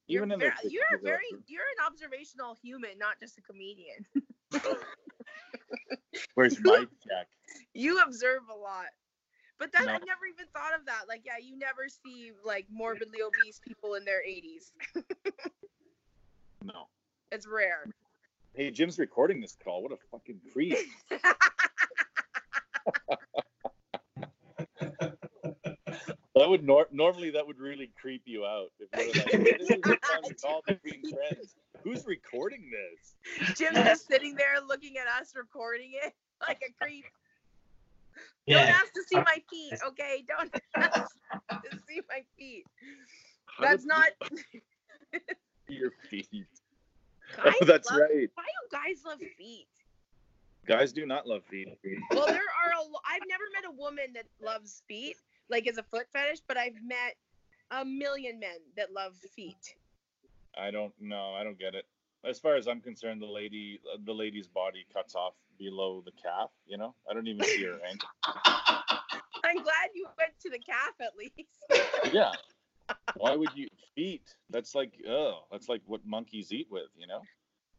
[0.07, 1.41] You're, Even in ver- their you're a very hmm.
[1.47, 4.05] you're an observational human, not just a comedian.
[6.35, 7.27] Where's my check?
[7.73, 8.85] You observe a lot.
[9.59, 11.07] But then I never even thought of that.
[11.09, 14.71] Like, yeah, you never see like morbidly obese people in their 80s.
[16.67, 16.87] No.
[17.31, 17.85] It's rare.
[18.53, 19.81] Hey, Jim's recording this call.
[19.83, 20.77] What a fucking creep.
[26.35, 28.71] That would nor- normally that would really creep you out.
[28.79, 31.55] If you like, this is a fun call between friends.
[31.83, 33.55] Who's recording this?
[33.57, 36.13] Jim's just sitting there looking at us recording it
[36.47, 37.05] like a creep.
[38.47, 38.77] Don't Yeah.
[38.79, 40.23] ask to see my feet, okay?
[40.27, 41.11] Don't ask
[41.49, 42.65] to see my feet.
[43.59, 44.09] That's not.
[45.67, 46.27] your feet.
[47.37, 48.29] Oh, guys Oh, that's love, right.
[48.35, 49.67] Why do guys love feet?
[50.65, 51.67] Guys do not love feet.
[52.11, 52.83] Well, there are a.
[52.83, 55.15] lo- I've never met a woman that loves feet,
[55.49, 57.15] like as a foot fetish, but I've met
[57.71, 59.75] a million men that love feet.
[60.57, 61.33] I don't know.
[61.35, 61.85] I don't get it.
[62.25, 66.11] As far as I'm concerned, the lady, uh, the lady's body cuts off below the
[66.21, 66.49] calf.
[66.65, 68.09] You know, I don't even see her ankle.
[69.45, 72.13] I'm glad you went to the calf at least.
[72.13, 72.31] Yeah.
[73.17, 74.33] Why would you feet?
[74.49, 76.89] That's like, oh, that's like what monkeys eat with.
[76.97, 77.21] You know?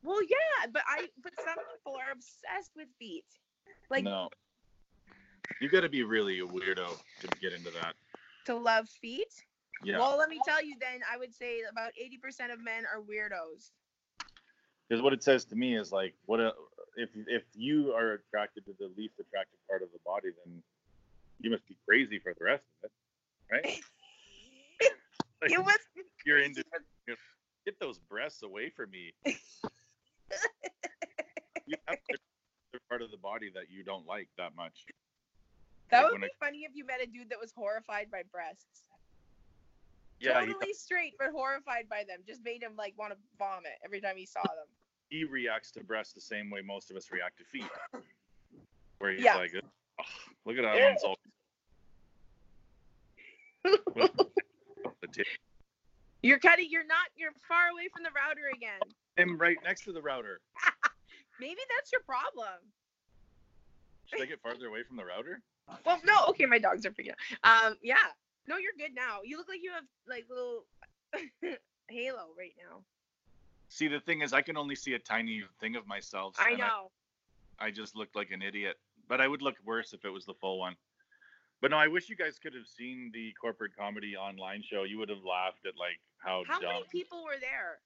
[0.02, 3.24] Well, yeah, but I but some people are obsessed with feet.
[3.90, 4.28] Like no.
[5.60, 6.88] You got to be really a weirdo
[7.20, 7.94] to get into that.
[8.46, 9.32] to love feet.
[9.82, 9.98] Yeah.
[9.98, 13.70] Well, let me tell you then, I would say about 80% of men are weirdos.
[14.88, 16.52] Because what it says to me is like, what a,
[16.96, 20.62] if if you are attracted to the least attractive part of the body, then
[21.40, 23.80] you must be crazy for the rest of it, right?
[25.40, 26.64] Like, must be you're into
[27.64, 29.12] get those breasts away from me.
[29.24, 29.34] you
[31.86, 32.18] have to
[32.72, 34.84] the part of the body that you don't like that much.
[35.90, 38.82] That Like would be funny if you met a dude that was horrified by breasts.
[40.20, 42.18] Yeah, totally straight but horrified by them.
[42.26, 44.66] Just made him like want to vomit every time he saw them.
[45.08, 47.70] he reacts to breasts the same way most of us react to feet.
[48.98, 49.36] Where he's Yeah.
[49.36, 50.06] like, "Ugh,
[50.44, 51.16] look at that one's all
[55.12, 55.26] tip.
[56.22, 56.68] You're cutting.
[56.70, 57.08] You're not.
[57.16, 58.80] You're far away from the router again.
[59.18, 60.40] I'm right next to the router.
[61.40, 62.58] Maybe that's your problem.
[64.06, 65.42] Should I get farther away from the router?
[65.84, 66.26] Well, no.
[66.30, 67.12] Okay, my dogs are freaking
[67.44, 67.66] out.
[67.66, 67.96] Um, yeah.
[68.46, 69.18] No, you're good now.
[69.22, 70.64] You look like you have like little
[71.88, 72.82] halo right now.
[73.68, 76.34] See, the thing is, I can only see a tiny thing of myself.
[76.38, 76.90] I know.
[77.58, 78.76] I just looked like an idiot.
[79.08, 80.74] But I would look worse if it was the full one.
[81.60, 84.84] But no, I wish you guys could have seen the corporate comedy online show.
[84.84, 86.72] You would have laughed at like how, How dumb.
[86.72, 87.78] many people were there?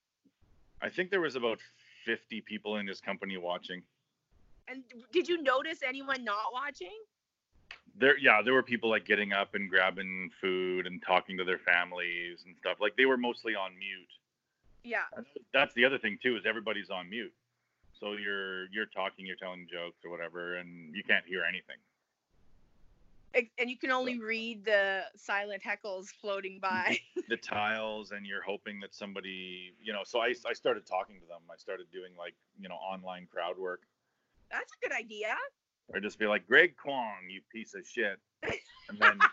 [0.82, 1.58] I think there was about
[2.04, 3.82] 50 people in this company watching.
[4.68, 4.82] And
[5.12, 6.92] did you notice anyone not watching?
[7.98, 11.58] There, yeah, there were people like getting up and grabbing food and talking to their
[11.58, 12.78] families and stuff.
[12.80, 14.08] Like they were mostly on mute.
[14.84, 15.24] Yeah.
[15.52, 17.32] That's the other thing too is everybody's on mute.
[18.00, 21.76] So you're you're talking, you're telling jokes or whatever, and you can't hear anything.
[23.34, 26.86] And you can only read the silent heckles floating mm-hmm.
[26.86, 26.98] by.
[27.28, 31.26] the tiles and you're hoping that somebody you know so I, I started talking to
[31.26, 31.40] them.
[31.50, 33.82] I started doing like you know online crowd work.
[34.50, 35.34] That's a good idea.
[35.94, 38.18] or just be like greg kwong you piece of shit.
[38.88, 39.18] And then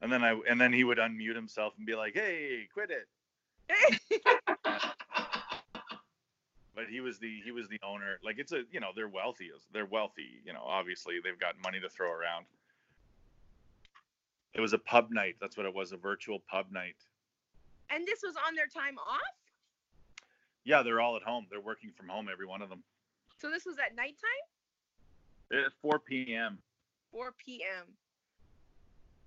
[0.00, 3.08] and then i and then he would unmute himself and be like hey quit it
[6.78, 9.50] but he was the he was the owner like it's a you know they're wealthy
[9.72, 12.46] they're wealthy you know obviously they've got money to throw around
[14.54, 16.94] it was a pub night that's what it was a virtual pub night
[17.90, 19.18] and this was on their time off?
[20.64, 22.84] yeah they're all at home they're working from home every one of them
[23.40, 24.44] So this was at nighttime?
[25.52, 26.58] At 4 p.m.
[27.10, 27.86] 4 p.m.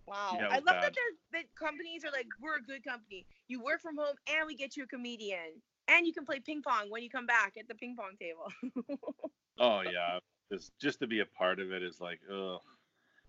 [0.06, 0.38] Wow.
[0.38, 0.84] Yeah, I love bad.
[0.84, 3.26] that there's that companies are like, we're a good company.
[3.48, 5.64] You work from home and we get you a comedian.
[5.88, 8.52] And you can play ping pong when you come back at the ping pong table.
[9.60, 10.18] Oh yeah,
[10.52, 12.60] just just to be a part of it is like, oh,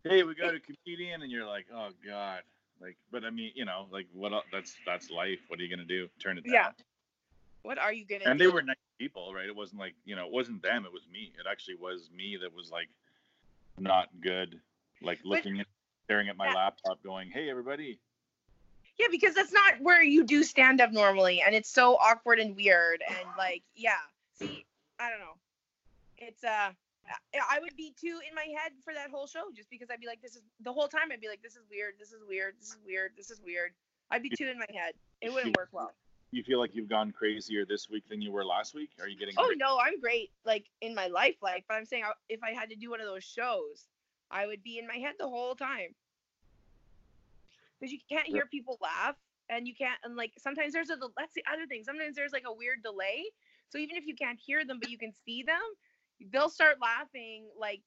[0.04, 2.42] hey, we got a comedian, and you're like, oh god,
[2.80, 4.32] like, but I mean, you know, like what?
[4.32, 5.40] el- That's that's life.
[5.48, 6.08] What are you gonna do?
[6.22, 6.52] Turn it down?
[6.54, 6.68] Yeah.
[7.62, 8.46] what are you gonna And do?
[8.46, 9.46] they were nice people, right?
[9.46, 10.86] It wasn't like you know, it wasn't them.
[10.86, 11.32] It was me.
[11.38, 12.88] It actually was me that was like
[13.78, 14.58] not good,
[15.02, 15.66] like looking at
[16.06, 16.54] staring at my Yeah.
[16.54, 17.98] laptop, going, hey, everybody.
[19.02, 22.54] Yeah, because that's not where you do stand up normally, and it's so awkward and
[22.54, 23.96] weird, and like, yeah.
[24.38, 24.64] See,
[25.00, 25.34] I don't know.
[26.18, 26.70] It's uh,
[27.50, 30.06] I- would be too in my head for that whole show, just because I'd be
[30.06, 31.10] like, this is the whole time.
[31.12, 33.72] I'd be like, this is weird, this is weird, this is weird, this is weird.
[34.10, 34.94] I'd be too in my head.
[35.20, 35.92] It wouldn't work well.
[36.30, 38.90] You feel like you've gone crazier this week than you were last week?
[39.00, 39.34] Are you getting?
[39.36, 41.64] Oh no, I'm great, like in my life, like.
[41.68, 43.88] But I'm saying, if I had to do one of those shows,
[44.30, 45.94] I would be in my head the whole time.
[47.82, 49.16] Because you can't hear people laugh,
[49.50, 50.96] and you can't, and like sometimes there's a.
[51.18, 51.82] That's the other thing.
[51.82, 53.24] Sometimes there's like a weird delay.
[53.70, 55.58] So even if you can't hear them, but you can see them,
[56.32, 57.82] they'll start laughing like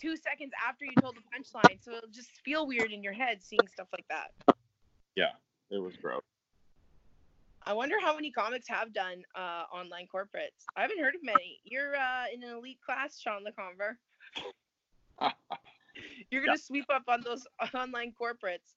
[0.00, 1.82] two seconds after you told the punchline.
[1.82, 4.54] So it'll just feel weird in your head seeing stuff like that.
[5.16, 5.32] Yeah
[5.70, 6.22] it was gross.
[7.64, 10.64] I wonder how many comics have done uh, online corporates.
[10.76, 11.60] I haven't heard of many.
[11.64, 13.96] You're uh, in an elite class, Sean LeComber.
[16.30, 18.74] You're gonna sweep up on those online corporates.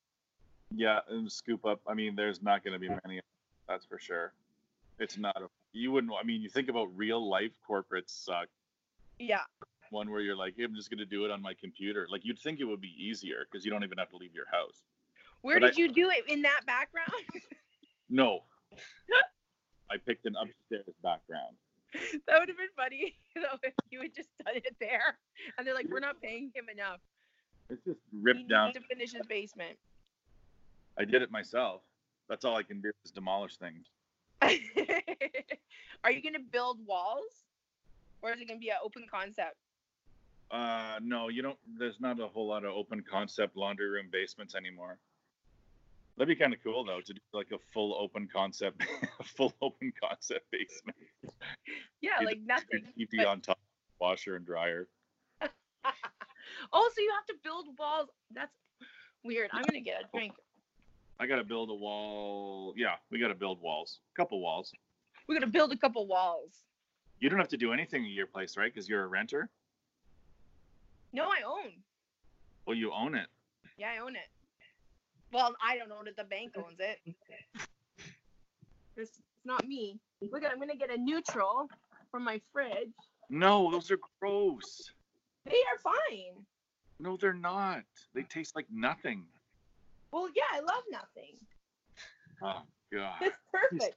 [0.75, 1.81] Yeah, and scoop up.
[1.88, 3.19] I mean, there's not going to be many.
[3.67, 4.34] That's for sure.
[4.99, 5.36] It's not.
[5.41, 6.13] A, you wouldn't.
[6.19, 8.47] I mean, you think about real life corporates suck.
[9.19, 9.41] Yeah.
[9.89, 12.07] One where you're like, I'm just going to do it on my computer.
[12.10, 14.45] Like you'd think it would be easier because you don't even have to leave your
[14.51, 14.81] house.
[15.41, 16.23] Where But I- did you do it?
[16.31, 17.10] In that background?
[18.13, 18.41] No.
[19.89, 21.55] I picked an upstairs background.
[22.27, 25.17] that would have been funny, you know, if you had just done it there.
[25.57, 26.99] And they're like, we're not paying him enough.
[27.69, 28.73] It's just He ripped needs down.
[28.73, 29.77] to finish his basement.
[31.01, 31.81] I did it myself.
[32.29, 33.87] That's all I can do is demolish things.
[36.03, 37.43] Are you gonna build walls,
[38.21, 39.55] or is it gonna be an open concept?
[40.51, 41.57] Uh, no, you don't.
[41.79, 44.99] There's not a whole lot of open concept laundry room basements anymore.
[46.17, 48.83] That'd be kind of cool though to do like a full open concept,
[49.35, 50.97] full open concept basement.
[52.02, 52.83] Yeah, Either like nothing.
[52.97, 53.60] TV but- on top,
[53.99, 54.87] washer and dryer.
[56.73, 58.10] Oh, so you have to build walls.
[58.33, 58.52] That's
[59.23, 59.49] weird.
[59.54, 60.33] I'm gonna get a drink.
[61.22, 62.74] I gotta build a wall.
[62.76, 64.00] Yeah, we gotta build walls.
[64.12, 64.74] A couple walls.
[65.28, 66.63] We're gonna build a couple walls.
[67.19, 68.74] You don't have to do anything at your place, right?
[68.74, 69.48] Because you're a renter.
[71.13, 71.74] No, I own.
[72.65, 73.28] Well, you own it.
[73.78, 74.30] Yeah, I own it.
[75.32, 76.17] Well, I don't own it.
[76.17, 76.98] The bank owns it.
[77.06, 77.67] It's,
[78.98, 80.00] it's not me.
[80.22, 81.69] Look, I'm gonna get a neutral
[82.10, 82.90] from my fridge.
[83.30, 84.90] No, those are gross.
[85.46, 86.44] They are fine.
[87.00, 87.84] No, they're not.
[88.15, 89.26] They taste like nothing.
[90.12, 91.37] Well, yeah, I love nothing.
[92.43, 93.15] Oh god.
[93.21, 93.95] It's perfect.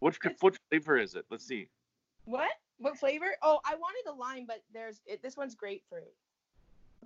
[0.00, 1.24] What what flavor is it?
[1.30, 1.68] Let's see.
[2.24, 2.50] What?
[2.78, 3.36] What flavor?
[3.42, 6.12] Oh, I wanted a lime, but there's it, this one's grapefruit.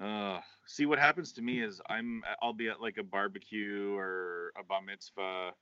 [0.00, 4.52] Uh, see what happens to me is I'm I'll be at like a barbecue or
[4.58, 5.52] a bar mitzvah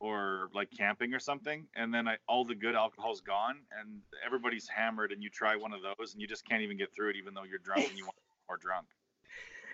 [0.00, 4.68] or like camping or something, and then I all the good alcohol's gone and everybody's
[4.68, 7.16] hammered, and you try one of those and you just can't even get through it,
[7.16, 8.16] even though you're drunk and you want
[8.48, 8.86] more drunk.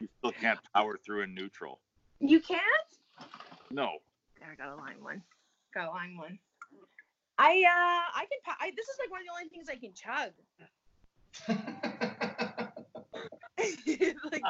[0.01, 1.81] You still can't power through a neutral.
[2.21, 2.63] You can't?
[3.71, 3.99] No.
[4.43, 5.23] I got a lime one.
[5.75, 6.39] Got a lime one.
[7.39, 9.77] I uh I can pa- I, this is like one of the only things I
[9.77, 10.33] can chug.
[14.31, 14.43] like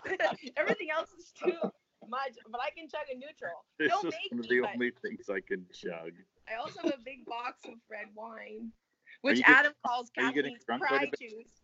[0.57, 1.53] everything else is too
[2.09, 3.65] much, but I can chug a neutral.
[3.79, 6.13] It's Don't just make one of the but only things I can chug.
[6.49, 8.73] I also have a big box of red wine,
[9.23, 11.61] which you get- Adam calls are you getting Kathleen's drunk cry juice.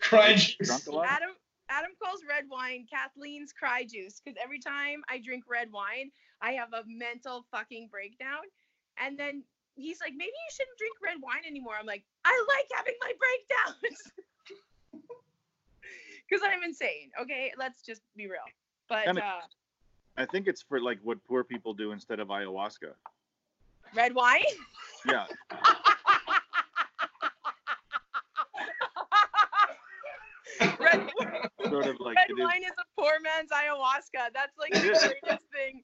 [0.00, 1.06] Cry Drunk a lot?
[1.08, 1.30] Adam
[1.70, 6.10] Adam calls red wine Kathleen's cry juice because every time I drink red wine,
[6.40, 8.48] I have a mental fucking breakdown.
[8.96, 9.42] And then
[9.74, 11.74] he's like, maybe you shouldn't drink red wine anymore.
[11.78, 14.02] I'm like, I like having my breakdowns.
[16.28, 17.10] Because I'm insane.
[17.20, 18.40] Okay, let's just be real.
[18.88, 19.40] But uh,
[20.16, 22.92] I think it's for like what poor people do instead of ayahuasca.
[23.94, 24.42] red wine.
[25.08, 25.24] Yeah.
[30.78, 31.08] red,
[31.70, 34.32] Sort of like red wine is a poor man's ayahuasca.
[34.34, 34.80] That's like the
[35.22, 35.82] greatest thing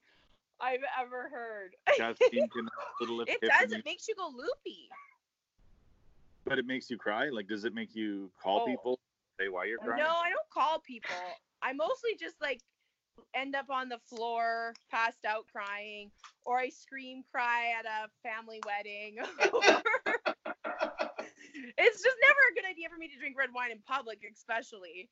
[0.59, 1.75] I've ever heard.
[1.97, 3.71] Caffeine can have a little It does.
[3.71, 4.89] It makes you go loopy.
[6.45, 7.29] but it makes you cry.
[7.29, 8.65] Like, does it make you call Oh.
[8.65, 8.99] people,
[9.39, 10.01] say why you're crying?
[10.03, 11.15] No, I don't call people.
[11.61, 12.61] I mostly just like
[13.33, 16.11] end up on the floor, passed out crying,
[16.45, 19.17] or I scream cry at a family wedding.
[21.77, 25.09] it's just never a good idea for me to drink red wine in public, especially.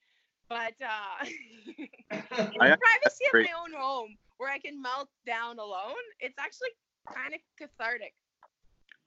[0.49, 1.25] But uh,
[2.11, 6.69] I- the privacy of my own home, where I can melt down alone, it's actually
[7.13, 8.13] kind of cathartic.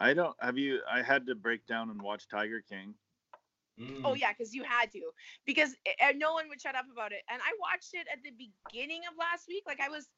[0.01, 0.37] I don't.
[0.41, 0.81] Have you?
[0.91, 2.95] I had to break down and watch Tiger King.
[3.81, 4.01] Mm.
[4.05, 5.01] Oh yeah, because you had to,
[5.45, 7.21] because uh, no one would shut up about it.
[7.31, 9.65] And I watched it at the beginning of last week.
[9.67, 10.09] Like I was,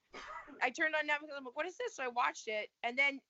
[0.63, 1.35] I turned on Netflix.
[1.37, 1.97] I'm like, what is this?
[1.97, 3.21] So I watched it, and then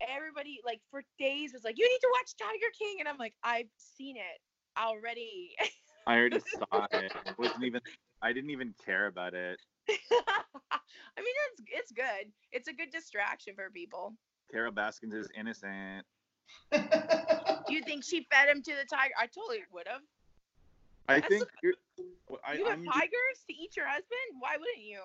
[0.00, 3.34] everybody like for days was like, you need to watch Tiger King, and I'm like,
[3.44, 4.40] I've seen it
[4.78, 5.54] already.
[6.08, 7.12] I already saw it.
[7.26, 7.82] It wasn't even.
[8.22, 9.60] I didn't even care about it.
[9.90, 12.32] I mean, it's it's good.
[12.50, 14.14] It's a good distraction for people.
[14.50, 16.06] Carol Baskins is innocent.
[16.72, 19.12] Do you think she fed him to the tiger?
[19.20, 20.00] I totally would have.
[21.08, 21.44] I That's think.
[21.62, 21.74] You're,
[22.42, 24.40] I, You have I'm, tigers to eat your husband?
[24.40, 25.00] Why wouldn't you?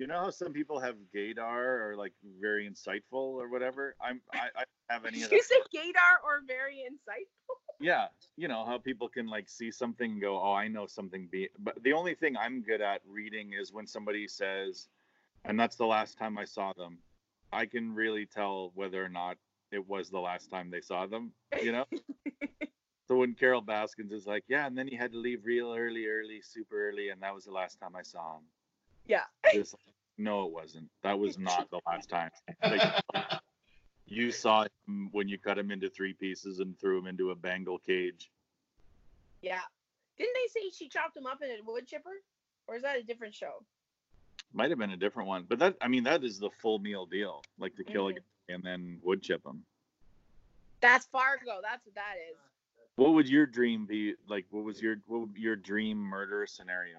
[0.00, 3.94] you know how some people have gaydar or like very insightful or whatever.
[4.00, 4.20] I'm.
[4.32, 7.59] I, I don't have any of You say said gaydar or very insightful.
[7.80, 11.26] Yeah, you know how people can like see something and go, "Oh, I know something."
[11.28, 14.88] Be, but the only thing I'm good at reading is when somebody says,
[15.44, 16.98] and that's the last time I saw them.
[17.52, 19.38] I can really tell whether or not
[19.72, 21.32] it was the last time they saw them.
[21.62, 21.84] You know.
[23.08, 26.06] so when Carol Baskins is like, "Yeah," and then he had to leave real early,
[26.06, 28.44] early, super early, and that was the last time I saw him.
[29.06, 29.24] Yeah.
[29.44, 29.66] Like,
[30.18, 30.88] no, it wasn't.
[31.02, 32.30] That was not the last time.
[32.62, 33.02] Like,
[34.10, 37.34] you saw him when you cut him into three pieces and threw him into a
[37.34, 38.30] Bengal cage.
[39.40, 39.60] Yeah.
[40.18, 42.10] Didn't they say she chopped him up in a wood chipper?
[42.66, 43.64] Or is that a different show?
[44.52, 47.06] Might have been a different one, but that I mean that is the full meal
[47.06, 48.16] deal, like to kill a Mhm.
[48.16, 49.64] guy and then wood chip him.
[50.80, 51.60] That's Fargo.
[51.62, 52.36] That's what that is.
[52.96, 54.46] What would your dream be like?
[54.50, 56.98] What was your what would your dream murder scenario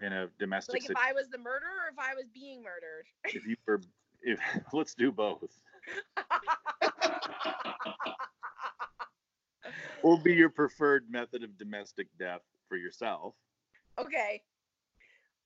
[0.00, 0.96] in a domestic Like if?
[0.96, 3.06] I was the murderer or if I was being murdered.
[3.26, 3.80] If you were,
[4.22, 4.40] if
[4.72, 5.62] let's do both.
[10.02, 13.34] What would be your preferred method of domestic death for yourself?
[13.98, 14.42] okay.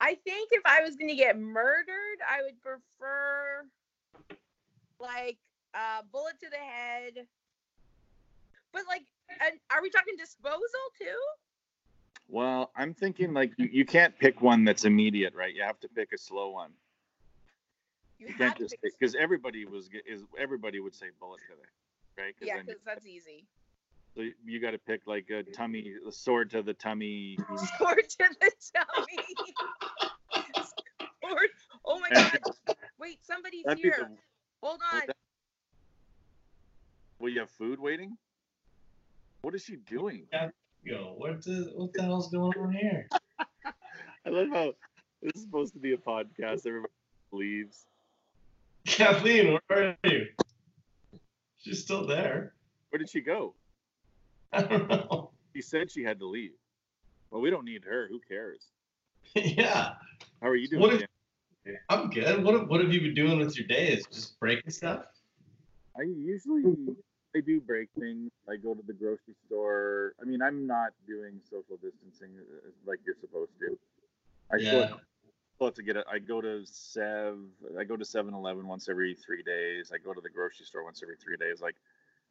[0.01, 3.65] I think if I was going to get murdered, I would prefer
[5.01, 5.39] like
[5.75, 7.27] a bullet to the head.
[8.73, 9.05] But like,
[9.71, 10.61] are we talking disposal
[10.99, 11.19] too?
[12.29, 15.55] Well, I'm thinking like you, you can't pick one that's immediate, right?
[15.55, 16.73] You have to pick a slow one.
[18.19, 22.23] You, You can't just pick- because everybody was is everybody would say bullet to the
[22.23, 22.35] right?
[22.39, 23.47] 'Cause Yeah, because that's easy.
[24.17, 27.37] so you got to pick like a tummy, a sword to the tummy.
[27.79, 29.19] Sword to the tummy.
[31.23, 31.51] Sword.
[31.85, 32.39] Oh my god.
[32.99, 33.97] Wait, somebody's That'd here.
[34.09, 34.17] the,
[34.67, 35.03] Hold on.
[35.07, 35.17] that-
[37.19, 38.17] will you have food waiting?
[39.43, 40.27] What is she doing?
[40.83, 43.09] Yo, what the what the hell's going on here?
[44.25, 44.73] I love how
[45.23, 46.67] this is supposed to be a podcast.
[46.67, 46.93] Everybody
[47.33, 47.87] leaves.
[48.87, 50.27] Kathleen, where are you?
[51.59, 52.55] She's still there.
[52.91, 53.55] Where did she go?
[54.53, 55.31] I don't know.
[55.55, 56.53] She said she had to leave.
[57.31, 58.07] Well, we don't need her.
[58.09, 58.61] Who cares?
[59.35, 59.95] yeah.
[60.41, 60.83] How are you doing?
[60.83, 61.07] What if-
[61.89, 62.45] I'm good.
[62.45, 64.07] What what have you been doing with your days?
[64.13, 65.07] Just breaking stuff?
[65.99, 66.63] I usually
[67.35, 68.31] I do break things.
[68.49, 70.13] I go to the grocery store.
[70.23, 73.77] I mean, I'm not doing social distancing uh, like you're supposed to.
[74.53, 74.69] I Yeah.
[74.87, 75.01] still
[75.65, 76.05] have to get it.
[76.11, 77.39] I go to Sev.
[77.79, 79.91] I go to 7-Eleven once every three days.
[79.93, 81.63] I go to the grocery store once every three days.
[81.63, 81.77] Like,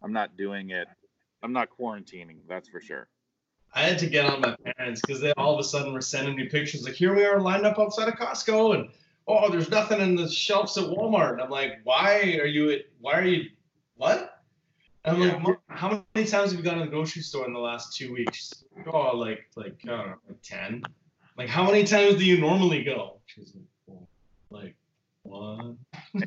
[0.04, 0.88] I'm not doing it.
[1.42, 2.38] I'm not quarantining.
[2.48, 3.08] That's for sure.
[3.74, 6.36] I had to get on my parents because they all of a sudden were sending
[6.36, 8.90] me pictures like, here we are lined up outside of Costco, and
[9.28, 11.34] oh, there's nothing in the shelves at Walmart.
[11.34, 12.82] And I'm like, why are you at?
[13.02, 13.50] Why are you?
[13.98, 14.44] What?
[15.04, 15.34] And I'm Yeah.
[15.34, 17.96] like, "Mom, how many times have you gone to the grocery store in the last
[17.98, 18.64] two weeks?
[18.88, 20.84] Oh, like like I don't know, like ten.
[21.38, 23.20] Like how many times do you normally go?
[23.26, 24.08] She's like, well,
[24.50, 24.76] like
[25.24, 25.78] one.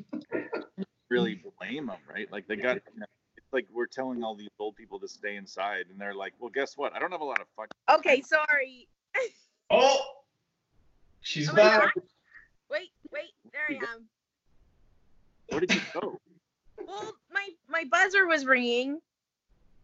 [1.11, 2.31] Really blame them, right?
[2.31, 2.77] Like they got.
[2.93, 3.07] You know,
[3.39, 6.51] it's like we're telling all these old people to stay inside, and they're like, "Well,
[6.51, 6.95] guess what?
[6.95, 8.89] I don't have a lot of fucking." Okay, sorry.
[9.71, 10.01] Oh,
[11.23, 11.95] she's Oh my back.
[12.71, 14.09] Wait, wait, there I am.
[15.49, 16.19] Where did you go?
[16.87, 19.01] Well, my my buzzer was ringing,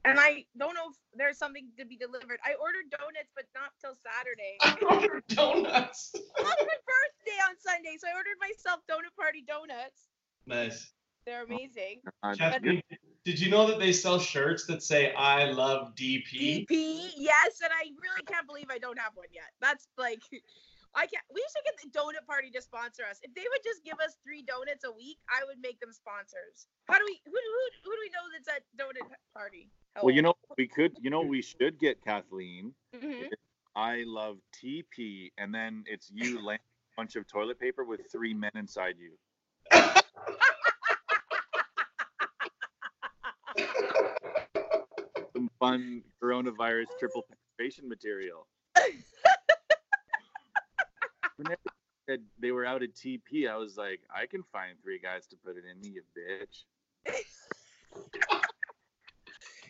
[0.04, 2.38] and I don't know if there's something to be delivered.
[2.44, 4.60] I ordered donuts, but not till Saturday.
[4.60, 6.12] I ordered donuts.
[6.14, 10.12] It's my birthday on Sunday, so I ordered myself donut party donuts.
[10.46, 10.92] Nice.
[11.24, 12.04] They're amazing.
[12.22, 12.82] Uh, Kathleen,
[13.24, 16.68] did you know that they sell shirts that say "I love DP"?
[16.68, 19.48] DP, yes, and I really can't believe I don't have one yet.
[19.62, 20.20] That's like,
[20.94, 21.24] I can't.
[21.32, 23.24] We should get the donut party to sponsor us.
[23.24, 26.68] If they would just give us three donuts a week, I would make them sponsors.
[26.84, 27.16] How do we?
[27.24, 29.72] Who, who, who do we know that's at donut party?
[30.02, 32.74] Well, you know, we could, you know, we should get Kathleen.
[32.94, 33.28] Mhm.
[33.76, 38.34] I love TP, and then it's you laying a bunch of toilet paper with three
[38.34, 39.12] men inside you.
[45.32, 47.24] Some fun coronavirus triple
[47.58, 48.46] penetration material.
[51.36, 55.00] Whenever they said they were out at TP, I was like, I can find three
[55.00, 56.64] guys to put it in me, you bitch.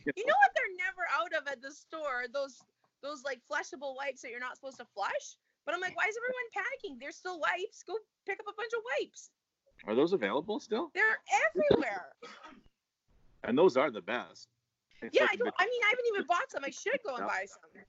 [0.05, 2.29] You know what they're never out of at the store?
[2.33, 2.61] Those
[3.03, 5.37] those like flushable wipes that you're not supposed to flush.
[5.65, 7.01] But I'm like, why is everyone panicking?
[7.01, 7.83] There's still wipes.
[7.87, 7.95] Go
[8.27, 9.31] pick up a bunch of wipes.
[9.87, 10.91] Are those available still?
[10.95, 12.13] They're everywhere.
[13.45, 14.49] And those are the best.
[15.03, 15.55] It's yeah, I don't.
[15.59, 16.65] I mean, I haven't even bought some.
[16.65, 17.83] I should go and buy some.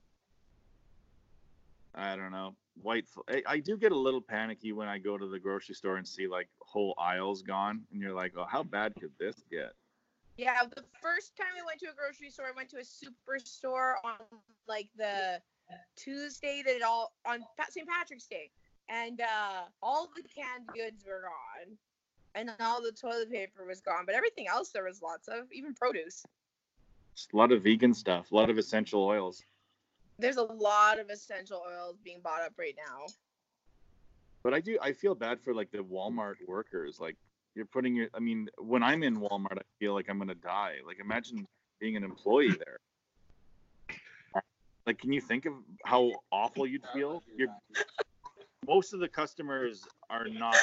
[1.94, 2.54] I don't know.
[2.82, 3.06] White.
[3.30, 6.06] I, I do get a little panicky when I go to the grocery store and
[6.06, 9.72] see like whole aisles gone, and you're like, oh, how bad could this get?
[10.36, 13.94] Yeah, the first time I went to a grocery store, I went to a superstore
[14.04, 14.16] on
[14.68, 15.40] like the
[15.96, 17.88] Tuesday that it all on St.
[17.88, 18.50] Patrick's Day,
[18.88, 21.76] and uh, all the canned goods were gone,
[22.34, 25.74] and all the toilet paper was gone, but everything else there was lots of, even
[25.74, 26.24] produce.
[27.32, 29.42] A lot of vegan stuff, a lot of essential oils.
[30.18, 33.06] There's a lot of essential oils being bought up right now.
[34.42, 34.78] But I do.
[34.82, 37.00] I feel bad for like the Walmart workers.
[37.00, 37.16] Like
[37.56, 38.08] you're putting your.
[38.14, 40.74] I mean, when I'm in Walmart, I feel like I'm gonna die.
[40.86, 41.46] Like imagine
[41.80, 42.78] being an employee there.
[44.86, 45.54] Like, can you think of
[45.84, 47.22] how awful you'd feel?
[47.36, 47.48] You're,
[48.68, 50.56] most of the customers are not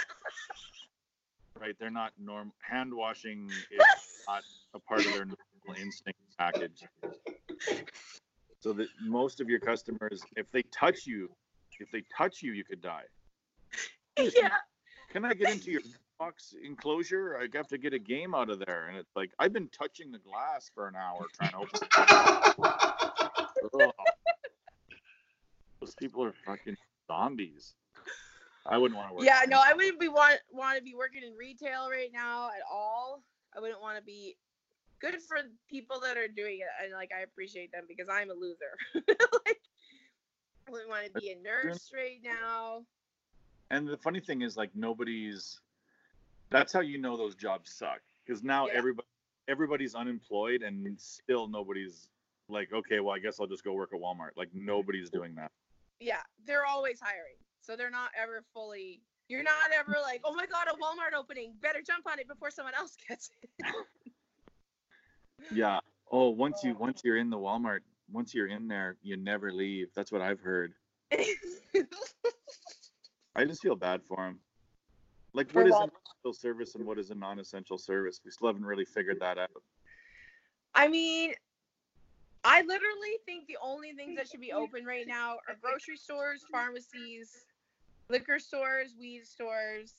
[1.60, 1.76] right.
[1.78, 2.54] They're not norm.
[2.62, 3.84] Hand washing is
[4.28, 6.86] not a part of their normal instinct package.
[8.62, 11.30] So that most of your customers, if they touch you,
[11.80, 13.04] if they touch you, you could die.
[14.18, 14.50] yeah.
[15.12, 15.82] Can I get into your
[16.20, 17.38] box enclosure?
[17.38, 18.88] I have to get a game out of there.
[18.88, 21.70] And it's like, I've been touching the glass for an hour trying to open
[23.80, 23.94] it.
[25.82, 27.76] Those people are fucking zombies.
[28.66, 29.26] I wouldn't want to work.
[29.26, 32.62] Yeah, no, I wouldn't be want want to be working in retail right now at
[32.72, 33.22] all.
[33.56, 34.38] I wouldn't want to be
[35.02, 35.38] good for
[35.70, 38.78] people that are doing it, and like I appreciate them because I'm a loser.
[38.96, 39.60] like,
[40.68, 42.86] I wouldn't want to be a nurse right now.
[43.70, 45.60] And the funny thing is, like, nobody's.
[46.50, 48.02] That's how you know those jobs suck.
[48.26, 48.74] Because now Yeah.
[48.74, 49.08] everybody,
[49.48, 52.08] everybody's unemployed, and still nobody's
[52.48, 54.32] like, okay, well, I guess I'll just go work at Walmart.
[54.36, 55.52] Like, nobody's doing that.
[56.00, 59.02] Yeah, they're always hiring, so they're not ever fully.
[59.30, 62.52] You're not ever like, oh my god, a Walmart opening, better jump on it before
[62.52, 63.50] someone else gets it.
[65.52, 65.80] Yeah.
[66.12, 67.80] Oh, once you once you're in the Walmart,
[68.12, 69.90] once you're in there, you never leave.
[69.96, 70.74] That's what I've heard.
[73.36, 74.40] I just feel bad for them.
[75.34, 75.90] Like, For what is Walmart.
[76.24, 78.22] Essential service and what is a non-essential service?
[78.24, 79.50] We still haven't really figured that out.
[80.76, 81.34] I mean,
[82.44, 86.44] I literally think the only things that should be open right now are grocery stores,
[86.52, 87.46] pharmacies,
[88.10, 89.94] liquor stores, weed stores,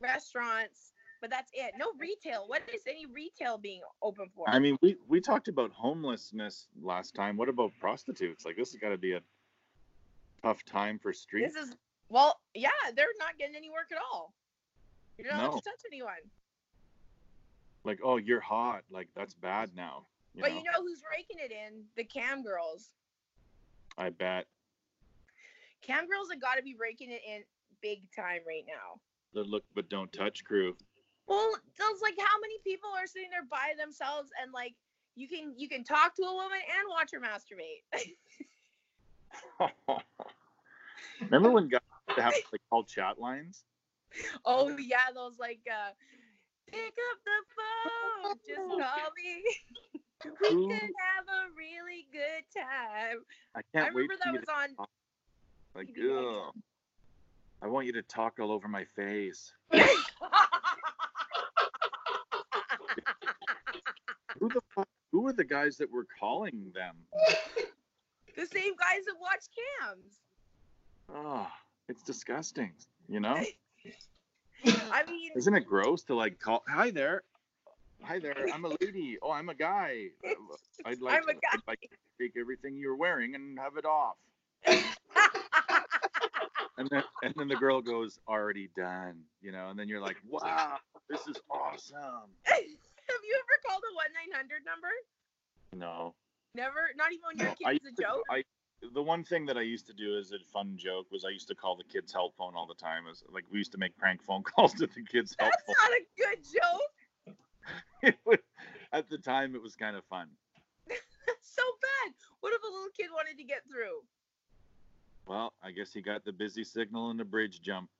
[0.00, 1.72] restaurants, but that's it.
[1.78, 2.44] No retail.
[2.46, 4.48] What is any retail being open for?
[4.48, 7.36] I mean, we we talked about homelessness last time.
[7.36, 8.44] What about prostitutes?
[8.44, 9.20] Like, this has got to be a
[10.42, 11.52] tough time for street.
[11.52, 11.74] this is
[12.08, 14.32] Well, yeah, they're not getting any work at all.
[15.18, 15.56] You're not allowed No.
[15.58, 16.30] to touch anyone.
[17.84, 18.82] Like, oh, you're hot.
[18.90, 20.06] Like that's bad now.
[20.34, 20.58] You but know?
[20.58, 21.84] you know who's raking it in?
[21.96, 22.90] The cam girls.
[23.96, 24.46] I bet
[25.82, 27.42] Cam girls have got to be raking it in
[27.80, 29.00] big time right now.
[29.32, 30.76] the look but don't touch crew.
[31.26, 34.74] Well, those like how many people are sitting there by themselves and like
[35.16, 37.82] you can you can talk to a woman and watch her masturbate.
[41.20, 41.80] Remember when guys
[42.16, 43.64] have like call chat lines?
[44.44, 45.90] oh yeah, those like uh
[46.66, 49.42] pick up the phone, just call me.
[50.42, 53.18] we can have a really good time.
[53.54, 54.48] I I can't wait remember for that was
[54.78, 54.86] on
[55.74, 55.88] like.
[55.98, 56.52] Ugh.
[57.60, 59.52] I want you to talk all over my face.
[64.38, 64.86] Who the fuck?
[65.10, 66.94] Who are the guys that were calling them?
[68.36, 70.20] the same guys that watch cams.
[71.12, 71.48] Oh,
[71.88, 72.72] it's disgusting.
[73.08, 73.42] You know?
[74.64, 76.62] I mean, Isn't it gross to like call?
[76.68, 77.22] Hi there.
[78.02, 78.46] Hi there.
[78.52, 79.18] I'm a lady.
[79.22, 80.06] Oh, I'm a guy.
[80.84, 81.38] I'd like, to, guy.
[81.52, 81.88] I'd like to
[82.20, 84.16] take everything you're wearing and have it off.
[86.78, 89.20] And then and then the girl goes, already done.
[89.42, 90.76] You know, and then you're like, wow,
[91.10, 92.30] this is awesome.
[92.44, 94.88] have you ever called a one nine hundred number?
[95.74, 96.14] No.
[96.54, 97.68] Never, not even when your no.
[97.68, 98.22] I kid's a joke.
[98.30, 98.44] I
[98.94, 101.48] the one thing that I used to do as a fun joke was I used
[101.48, 103.04] to call the kids' help phone all the time.
[103.10, 105.74] Is like we used to make prank phone calls to the kids' help That's phone.
[105.90, 106.38] not a good
[108.04, 108.16] joke.
[108.24, 108.38] Was-
[108.92, 110.28] At the time, it was kind of fun.
[110.88, 111.00] That's
[111.42, 112.14] so bad.
[112.40, 114.00] What if a little kid wanted to get through?
[115.26, 117.90] Well, I guess he got the busy signal and the bridge jump.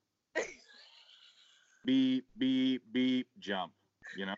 [1.84, 3.72] beep, beep, beep, jump.
[4.16, 4.34] You know?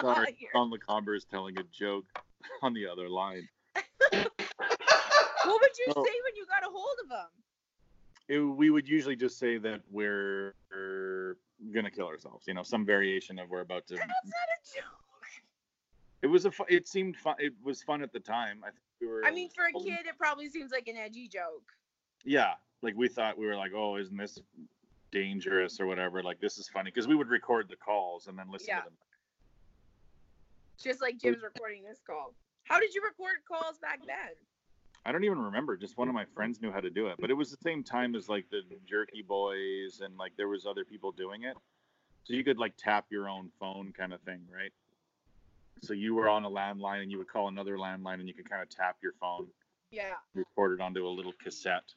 [0.00, 2.04] Sorry, You're- LeComber is telling a joke
[2.62, 3.48] on the other line.
[5.44, 7.30] What would you say when you got a hold of him?
[8.28, 11.36] It, we would usually just say that we're, we're
[11.74, 12.46] gonna kill ourselves.
[12.46, 13.94] You know, some variation of we're about to.
[13.96, 14.98] That's not a joke.
[16.22, 16.50] It was a.
[16.50, 17.34] fu- It seemed fun.
[17.38, 18.60] It was fun at the time.
[18.62, 19.24] I think we were.
[19.24, 21.72] I mean, for a kid, it probably seems like an edgy joke.
[22.24, 24.38] Yeah, like we thought we were like, oh, isn't this
[25.10, 26.22] dangerous or whatever?
[26.22, 28.78] Like this is funny because we would record the calls and then listen Yeah.
[28.78, 28.92] to them.
[30.82, 32.34] Just like Jim's recording this call.
[32.64, 34.34] How did you record calls back then?
[35.04, 35.76] I don't even remember.
[35.76, 37.82] Just one of my friends knew how to do it, but it was the same
[37.82, 41.56] time as like the Jerky Boys and like there was other people doing it.
[42.24, 44.72] So you could like tap your own phone kind of thing, right?
[45.82, 48.48] So you were on a landline and you would call another landline and you could
[48.48, 49.48] kind of tap your phone,
[49.90, 50.14] Yeah.
[50.34, 51.92] record it onto a little cassette.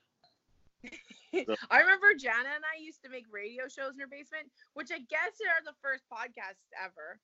[1.33, 4.99] I remember Jana and I used to make radio shows in her basement, which I
[5.09, 7.19] guess are the first podcasts ever.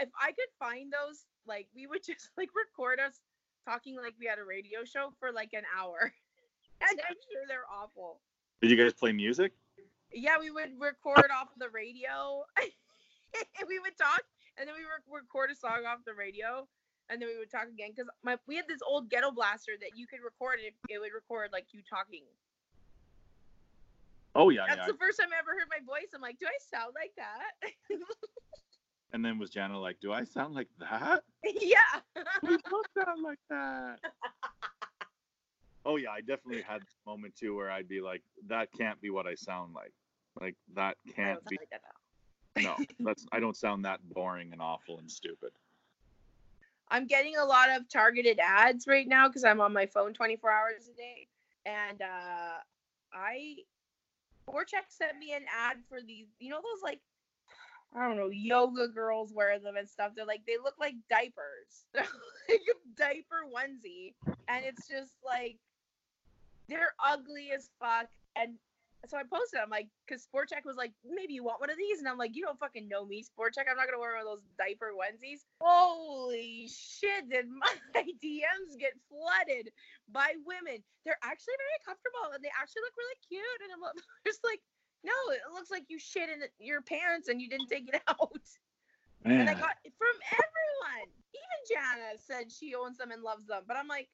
[0.00, 3.20] If I could find those, like we would just like record us
[3.66, 5.98] talking like we had a radio show for like an hour.
[6.80, 8.20] and I'm sure they're awful.
[8.62, 9.52] Did you guys play music?
[10.12, 12.46] Yeah, we would record off the radio.
[12.56, 12.70] and
[13.68, 14.22] we would talk,
[14.56, 16.66] and then we would record a song off the radio,
[17.10, 17.90] and then we would talk again.
[17.90, 20.98] Because my we had this old ghetto blaster that you could record, and it, it
[21.00, 22.24] would record like you talking.
[24.36, 24.92] Oh yeah, That's yeah.
[24.92, 26.12] the first time I ever heard my voice.
[26.14, 27.56] I'm like, do I sound like that?
[29.16, 31.78] And then was Jana like, "Do I sound like that?" yeah.
[32.42, 33.96] We don't sound like that.
[35.86, 39.08] oh yeah, I definitely had this moment too where I'd be like, "That can't be
[39.08, 39.94] what I sound like.
[40.38, 41.80] Like that can't be." like that.
[42.62, 45.52] No, that's I don't sound that boring and awful and stupid.
[46.90, 50.50] I'm getting a lot of targeted ads right now because I'm on my phone 24
[50.50, 51.26] hours a day.
[51.64, 52.60] And uh,
[53.14, 53.56] I,
[54.42, 57.00] Sport Chek sent me an ad for these, you know, those like,
[57.96, 60.12] I don't know, yoga girls wear them and stuff.
[60.14, 61.84] They're like, they look like diapers.
[61.94, 62.04] They're
[62.48, 64.12] like a diaper onesie.
[64.48, 65.56] And it's just like,
[66.68, 68.08] they're ugly as fuck.
[68.36, 68.54] And
[69.08, 71.78] so I posted, I'm like, because Sport Chek was like, maybe you want one of
[71.78, 71.98] these.
[71.98, 73.70] And I'm like, you don't fucking know me, Sport Chek.
[73.70, 75.46] I'm not going to wear one of those diaper onesies.
[75.60, 77.72] Holy shit, did my
[78.22, 79.70] DMs get flooded
[80.10, 80.82] by women?
[81.06, 83.60] They're actually very comfortable and they actually look really cute.
[83.64, 83.82] And I'm
[84.26, 84.60] just like,
[85.06, 88.42] no, it looks like you shit in your pants and you didn't take it out.
[89.24, 91.08] And I got from everyone.
[91.32, 93.62] Even Jana said she owns them and loves them.
[93.66, 94.08] But I'm like,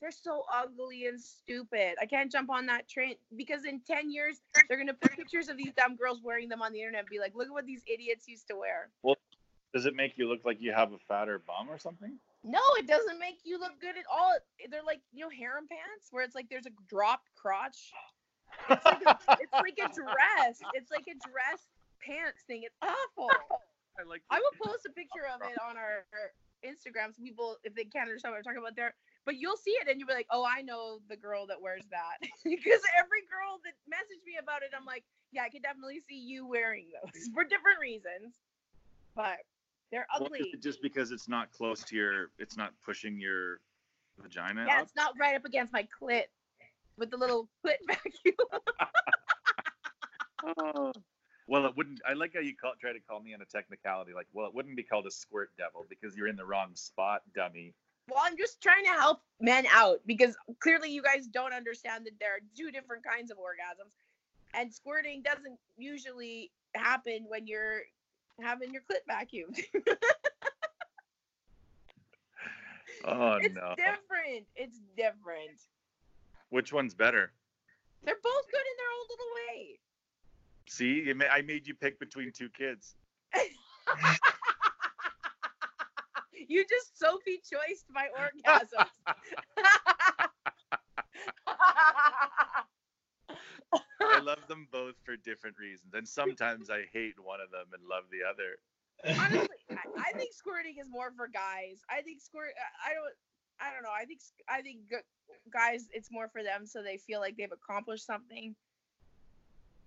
[0.00, 1.94] they're so ugly and stupid.
[2.00, 5.48] I can't jump on that train because in 10 years, they're going to put pictures
[5.48, 7.66] of these dumb girls wearing them on the internet and be like, look at what
[7.66, 8.90] these idiots used to wear.
[9.02, 9.16] Well,
[9.72, 12.18] does it make you look like you have a fatter bum or something?
[12.42, 14.34] No, it doesn't make you look good at all.
[14.70, 17.92] They're like, you know, harem pants where it's like there's a dropped crotch.
[18.70, 20.60] It's like a, it's like a dress.
[20.74, 21.60] It's like a dress
[22.00, 22.62] pants thing.
[22.64, 23.30] It's awful.
[23.98, 24.22] I like.
[24.30, 26.32] I will post a picture of it on our, our
[26.64, 28.94] Instagram so people, if they can't understand what I'm talking about there.
[29.24, 31.84] But you'll see it and you'll be like, oh, I know the girl that wears
[31.90, 32.20] that.
[32.44, 36.18] because every girl that messaged me about it, I'm like, yeah, I could definitely see
[36.18, 38.34] you wearing those for different reasons.
[39.14, 39.44] But
[39.92, 40.40] they're ugly.
[40.40, 43.60] is it just because it's not close to your, it's not pushing your
[44.18, 44.82] vagina yeah, up?
[44.82, 46.24] it's not right up against my clit
[46.98, 48.34] with the little clit vacuum.
[50.44, 50.92] Oh.
[51.46, 52.00] Well, it wouldn't.
[52.08, 54.12] I like how you call, try to call me on a technicality.
[54.14, 57.22] Like, well, it wouldn't be called a squirt devil because you're in the wrong spot,
[57.34, 57.74] dummy.
[58.08, 62.12] Well, I'm just trying to help men out because clearly you guys don't understand that
[62.20, 63.92] there are two different kinds of orgasms.
[64.54, 67.82] And squirting doesn't usually happen when you're
[68.40, 69.60] having your clit vacuumed.
[73.06, 73.74] Oh it's no.
[73.76, 74.46] It's different.
[74.56, 75.60] It's different.
[76.54, 77.32] Which one's better?
[78.04, 79.80] They're both good in their own little way.
[80.68, 82.94] See, I made you pick between two kids.
[86.48, 88.86] you just Sophie choiced my orgasms.
[94.00, 97.82] I love them both for different reasons, and sometimes I hate one of them and
[97.90, 98.58] love the other.
[99.20, 101.82] Honestly, I, I think squirting is more for guys.
[101.90, 102.54] I think squirt.
[102.86, 103.12] I don't.
[103.60, 103.94] I don't know.
[103.94, 104.20] I think.
[104.48, 104.78] I think
[105.52, 108.54] guys, it's more for them, so they feel like they've accomplished something.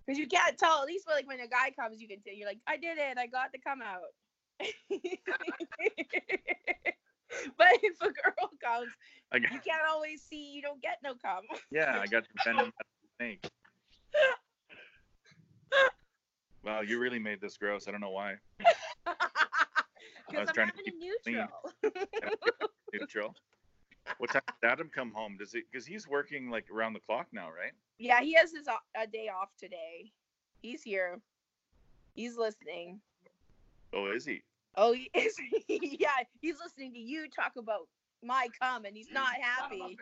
[0.06, 0.82] Because you can't tell.
[0.82, 2.34] At least, like when a guy comes, you can tell.
[2.34, 3.18] You're like, I did it.
[3.18, 4.14] I got to come out.
[7.58, 8.92] but if a girl comes,
[9.32, 10.52] I got, you can't always see.
[10.54, 11.44] You don't get no come.
[11.72, 12.72] yeah, I got the venom
[13.18, 13.48] snake.
[16.64, 17.88] Wow, you really made this gross.
[17.88, 18.36] I don't know why.
[20.30, 21.48] Because was I'm trying to keep a neutral.
[22.94, 23.36] Neutral.
[24.18, 25.38] What time did Adam come home?
[25.38, 25.64] Does he?
[25.72, 27.74] Because he's working like around the clock now, right?
[28.00, 30.12] Yeah, he has his uh, a day off today.
[30.62, 31.20] He's here.
[32.14, 33.00] He's listening.
[33.94, 34.42] Oh, is he?
[34.76, 35.36] Oh, he is.
[35.68, 36.10] yeah,
[36.42, 37.88] he's listening to you talk about
[38.24, 39.98] my cum, and he's not happy.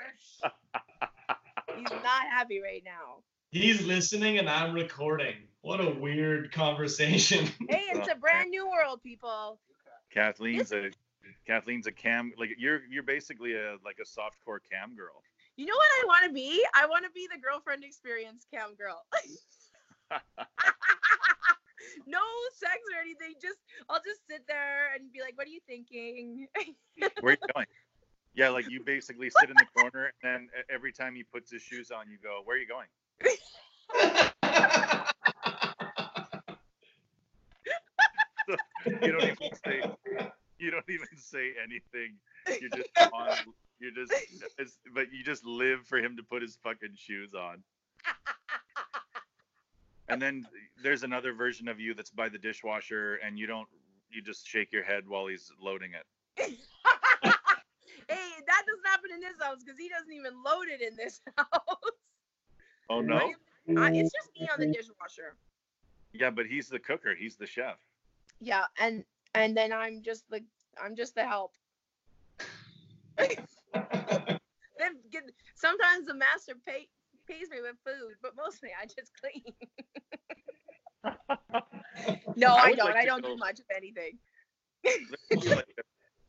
[1.78, 3.24] He's not happy right now.
[3.51, 5.36] He's listening and I'm recording.
[5.62, 7.45] What a weird conversation.
[7.70, 9.60] Hey, it's a brand new world, people.
[10.14, 10.91] Kathleen's a
[11.46, 15.24] Kathleen's a cam like you're you're basically a like a soft core cam girl.
[15.58, 16.66] You know what I want to be?
[16.74, 19.06] I want to be the girlfriend experience cam girl.
[22.08, 22.20] no
[22.54, 23.36] sex or anything.
[23.41, 26.48] Just I'll just sit there and be like, "What are you thinking?"
[27.22, 27.68] Where are you going?
[28.34, 31.62] Yeah, like you basically sit in the corner and then every time he puts his
[31.62, 32.88] shoes on, you go, "Where are you going?"
[39.02, 39.82] You don't even say
[40.66, 42.16] you don't even say anything.
[42.61, 43.38] You're just on.
[43.80, 44.13] You're just,
[44.93, 47.61] but you just live for him to put his fucking shoes on.
[50.07, 50.45] And then
[50.84, 53.68] there's another version of you that's by the dishwasher, and you don't.
[54.09, 56.05] You just shake your head while he's loading it.
[56.38, 56.55] hey,
[57.28, 61.49] that doesn't happen in this house because he doesn't even load it in this house.
[62.89, 63.34] Oh no.
[63.78, 65.36] I, it's just me on the dishwasher.
[66.13, 67.16] Yeah, but he's the cooker.
[67.16, 67.78] He's the chef.
[68.39, 69.03] Yeah, and
[69.34, 70.41] and then I'm just the
[70.82, 71.53] I'm just the help.
[74.78, 75.23] Then get,
[75.55, 76.89] sometimes the master pay,
[77.28, 79.53] pays me with food, but mostly I just clean.
[82.36, 82.88] no, I I, don't.
[82.88, 84.19] like I don't go- do much of anything.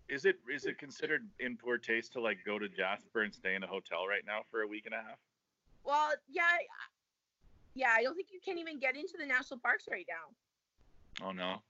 [0.08, 3.56] Is it is it considered in poor taste to like go to Jasper and stay
[3.56, 5.18] in a hotel right now for a week and a half?
[5.84, 6.42] Well, yeah,
[7.74, 7.88] yeah.
[7.92, 11.26] I don't think you can even get into the national parks right now.
[11.26, 11.60] Oh no.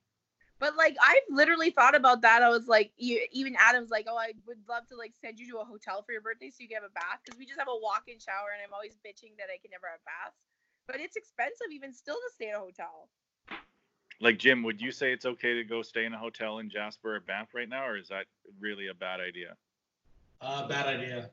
[0.58, 2.42] But like I've literally thought about that.
[2.42, 5.50] I was like, you, even Adam's like, oh, I would love to like send you
[5.52, 7.58] to a hotel for your birthday so you can have a bath because we just
[7.58, 10.38] have a walk-in shower and I'm always bitching that I can never have baths.
[10.86, 13.08] But it's expensive even still to stay at a hotel.
[14.20, 17.16] Like Jim, would you say it's okay to go stay in a hotel in Jasper
[17.16, 18.24] or Banff right now, or is that
[18.58, 19.56] really a bad idea?
[20.40, 21.30] uh, bad idea.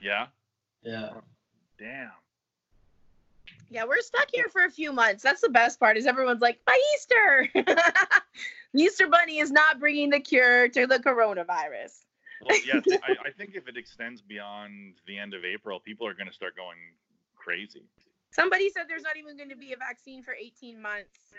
[0.00, 0.26] Yeah.
[0.82, 1.10] Yeah.
[1.78, 2.10] Damn.
[3.72, 5.22] Yeah, we're stuck here for a few months.
[5.22, 5.96] That's the best part.
[5.96, 7.48] Is everyone's like, by Easter,
[8.76, 12.04] Easter Bunny is not bringing the cure to the coronavirus.
[12.44, 12.80] Well, yeah.
[13.02, 16.34] I, I think if it extends beyond the end of April, people are going to
[16.34, 16.76] start going
[17.34, 17.84] crazy.
[18.30, 21.32] Somebody said there's not even going to be a vaccine for 18 months.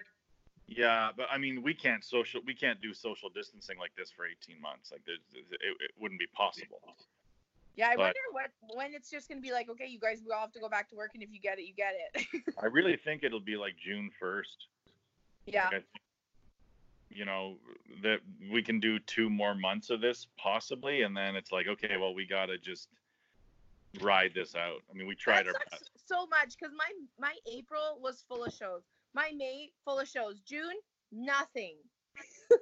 [0.66, 4.26] Yeah, but I mean, we can't social, we can't do social distancing like this for
[4.26, 4.92] 18 months.
[4.92, 6.82] Like, it, it wouldn't be possible.
[7.76, 10.22] Yeah, I But- wonder what when it's just going to be like, okay, you guys,
[10.26, 11.94] we all have to go back to work, and if you get it, you get
[12.14, 12.44] it.
[12.62, 14.44] I really think it'll be like June 1st.
[15.48, 15.66] yeah.
[15.66, 16.00] Like, I
[17.16, 17.58] you know,
[18.02, 18.22] that
[18.52, 22.12] we can do two more months of this possibly, and then it's like, okay, well,
[22.16, 22.90] we gotta just
[24.02, 24.82] ride this out.
[24.90, 25.92] I mean, we tried that our sucks best.
[26.08, 28.82] so much because my my April was full of shows.
[29.14, 30.40] My May full of shows.
[30.40, 30.74] June
[31.12, 31.76] nothing,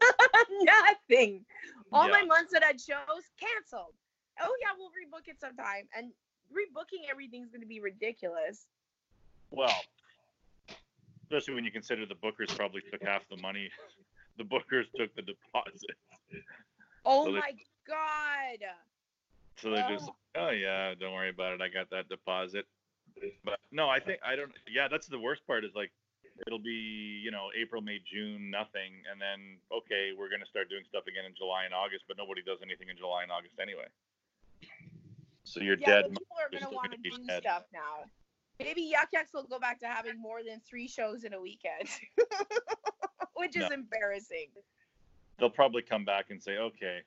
[0.64, 1.46] nothing.
[1.94, 3.94] All my months that had shows canceled.
[4.42, 6.12] Oh yeah, we'll rebook it sometime, and
[6.52, 8.66] rebooking everything's going to be ridiculous.
[9.52, 9.74] Well,
[11.24, 13.70] especially when you consider the bookers probably took half the money.
[14.38, 16.00] The bookers took the deposit.
[17.04, 17.52] Oh So they- my
[17.86, 18.60] god.
[19.58, 20.48] So just, Oh.
[20.48, 21.62] oh yeah, don't worry about it.
[21.62, 22.66] I got that deposit.
[23.44, 24.50] But no, I think I don't.
[24.72, 25.66] Yeah, that's the worst part.
[25.66, 25.92] Is like
[26.48, 30.84] it'll be you know April, May, June, nothing, and then okay, we're gonna start doing
[30.88, 33.86] stuff again in July and August, but nobody does anything in July and August anyway.
[35.44, 36.12] So you're Yeah, dead.
[36.12, 37.44] people are going to want to do heads.
[37.44, 38.06] stuff now.
[38.60, 41.90] Maybe Yuk Yuk's will go back to having more than three shows in a weekend,
[43.36, 43.70] which is No.
[43.70, 44.48] embarrassing.
[45.40, 47.00] They'll probably come back and say, okay,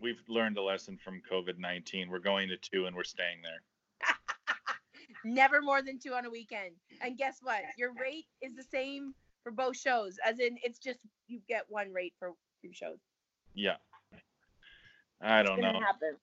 [0.00, 2.10] we've learned a lesson from COVID 19.
[2.10, 3.62] We're going to two and we're staying there.
[5.24, 6.72] Never more than two on a weekend.
[7.00, 7.62] And guess what?
[7.78, 10.98] Your rate is the same for both shows, as in it's just
[11.28, 12.98] you get one rate for two shows.
[13.54, 13.76] Yeah.
[15.22, 15.80] I don't know.
[15.80, 16.16] happen.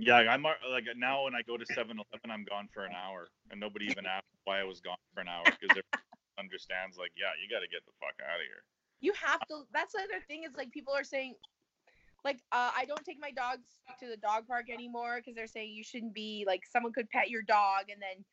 [0.00, 3.28] Yeah, I'm uh, like now when I go to 7-Eleven, I'm gone for an hour,
[3.50, 6.96] and nobody even asked why I was gone for an hour because everyone understands.
[6.96, 8.64] Like, yeah, you got to get the fuck out of here.
[9.00, 9.64] You have to.
[9.72, 11.34] That's the other thing is like people are saying,
[12.24, 13.68] like uh, I don't take my dogs
[14.00, 17.30] to the dog park anymore because they're saying you shouldn't be like someone could pet
[17.30, 18.24] your dog and then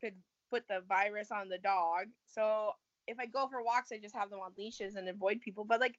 [0.00, 0.14] could
[0.50, 2.06] put the virus on the dog.
[2.26, 2.72] So
[3.06, 5.64] if I go for walks, I just have them on leashes and avoid people.
[5.64, 5.98] But like,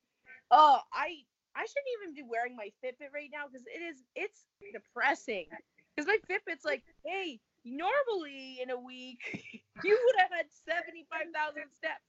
[0.52, 1.18] oh, I
[1.56, 5.48] I shouldn't even be wearing my Fitbit right now because it is it's depressing.
[5.96, 9.20] Because my Fitbit's like, hey, normally in a week
[9.84, 12.04] you would have had seventy five thousand steps.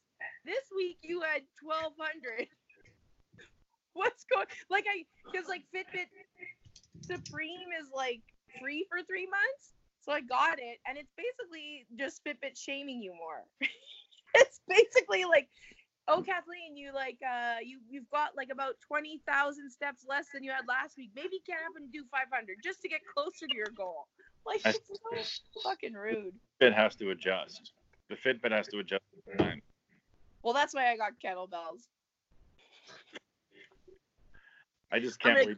[0.44, 2.48] This week you had twelve hundred.
[3.94, 6.10] What's going like I because like Fitbit
[7.06, 8.22] Supreme is like
[8.60, 9.74] free for three months.
[10.02, 13.42] So I got it and it's basically just Fitbit shaming you more.
[14.34, 15.48] it's basically like,
[16.08, 20.42] oh Kathleen, you like uh you you've got like about twenty thousand steps less than
[20.44, 21.10] you had last week.
[21.14, 24.06] Maybe get up and do five hundred just to get closer to your goal.
[24.46, 26.32] Like I- it's so fucking rude.
[26.60, 27.72] Fit has to adjust.
[28.08, 29.02] The Fitbit has to adjust.
[29.38, 29.54] to.
[30.44, 31.88] Well that's why I got kettlebells.
[34.92, 35.56] I just can't like- wait.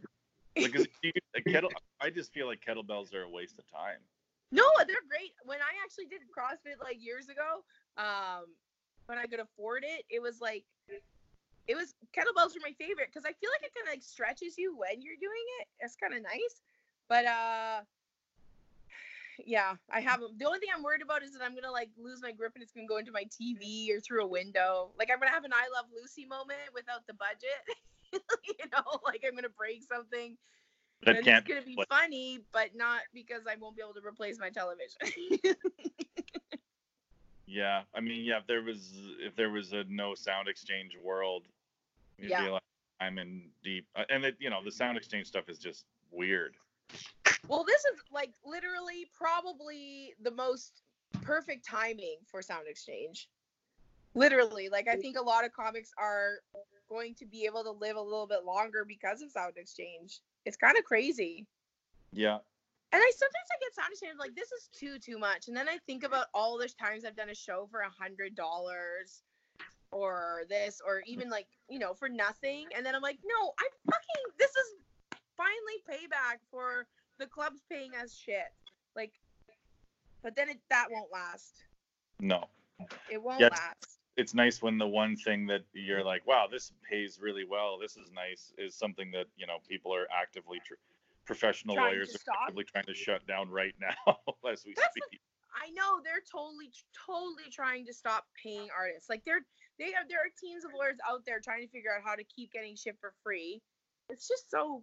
[0.54, 1.70] Because you, a kettle,
[2.00, 3.98] I just feel like kettlebells are a waste of time.
[4.50, 5.32] No, they're great.
[5.44, 7.62] When I actually did CrossFit like years ago,
[7.98, 8.46] um,
[9.08, 10.64] when I could afford it, it was like
[11.66, 14.56] it was kettlebells were my favorite because I feel like it kind of like stretches
[14.56, 15.68] you when you're doing it.
[15.80, 16.60] It's kind of nice,
[17.08, 17.80] but uh,
[19.44, 20.20] yeah, I have.
[20.20, 22.62] The only thing I'm worried about is that I'm gonna like lose my grip and
[22.62, 24.92] it's gonna go into my TV or through a window.
[24.98, 27.64] Like I'm gonna have an I Love Lucy moment without the budget.
[28.12, 30.36] you know, like I'm gonna break something.
[31.04, 31.46] That can't.
[31.46, 35.00] it's gonna be funny, but not because I won't be able to replace my television.
[37.48, 38.38] Yeah, I mean, yeah.
[38.38, 41.48] If there was, if there was a no sound exchange world,
[42.18, 42.44] you'd Yeah.
[42.44, 42.62] be like,
[43.00, 43.86] I'm in deep.
[43.96, 46.56] uh, And it, you know, the sound exchange stuff is just weird.
[47.48, 50.82] well, this is like literally probably the most
[51.22, 53.28] perfect timing for Sound Exchange.
[54.14, 56.40] Literally, like I think a lot of comics are
[56.88, 60.20] going to be able to live a little bit longer because of Sound Exchange.
[60.44, 61.46] It's kind of crazy.
[62.12, 62.38] Yeah.
[62.90, 65.68] And I sometimes I get sound exchange like this is too too much, and then
[65.68, 69.22] I think about all those times I've done a show for a hundred dollars,
[69.90, 73.92] or this, or even like you know for nothing, and then I'm like, no, I'm
[73.92, 74.34] fucking.
[74.38, 76.86] This is finally payback for
[77.18, 78.48] the clubs paying us shit.
[78.96, 79.12] Like,
[80.22, 81.64] but then it that won't last.
[82.20, 82.48] No.
[83.10, 83.48] It won't Yeah.
[83.48, 83.98] last.
[84.16, 87.78] It's nice when the one thing that you're like, wow, this pays really well.
[87.78, 88.52] This is nice.
[88.58, 90.58] Is something that you know people are actively.
[90.64, 90.74] Tr-
[91.28, 94.16] professional Trying lawyers are probably trying to shut down right now
[94.50, 95.20] as we That's speak.
[95.52, 96.72] I know they're totally
[97.06, 99.10] totally trying to stop paying artists.
[99.10, 99.44] Like they're
[99.78, 102.24] they are there are teams of lawyers out there trying to figure out how to
[102.24, 103.60] keep getting shit for free.
[104.08, 104.82] It's just so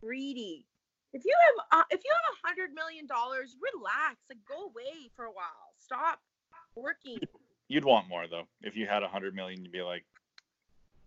[0.00, 0.64] greedy.
[1.12, 4.16] If you have uh, if you have a hundred million dollars, relax.
[4.30, 5.76] Like go away for a while.
[5.78, 6.20] Stop
[6.74, 7.18] working.
[7.68, 8.48] You'd want more though.
[8.62, 10.04] If you had a hundred million, you'd be like,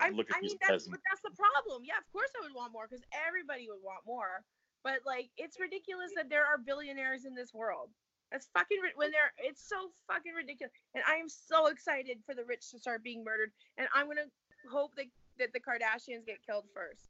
[0.03, 0.99] I, Look at I these mean that's peasants.
[1.07, 1.83] that's the problem.
[1.87, 4.43] Yeah, of course I would want more because everybody would want more.
[4.83, 7.89] But like it's ridiculous that there are billionaires in this world.
[8.31, 10.73] That's fucking when they're it's so fucking ridiculous.
[10.93, 13.51] And I am so excited for the rich to start being murdered.
[13.77, 14.27] And I'm gonna
[14.69, 15.05] hope that
[15.39, 17.07] that the Kardashians get killed first.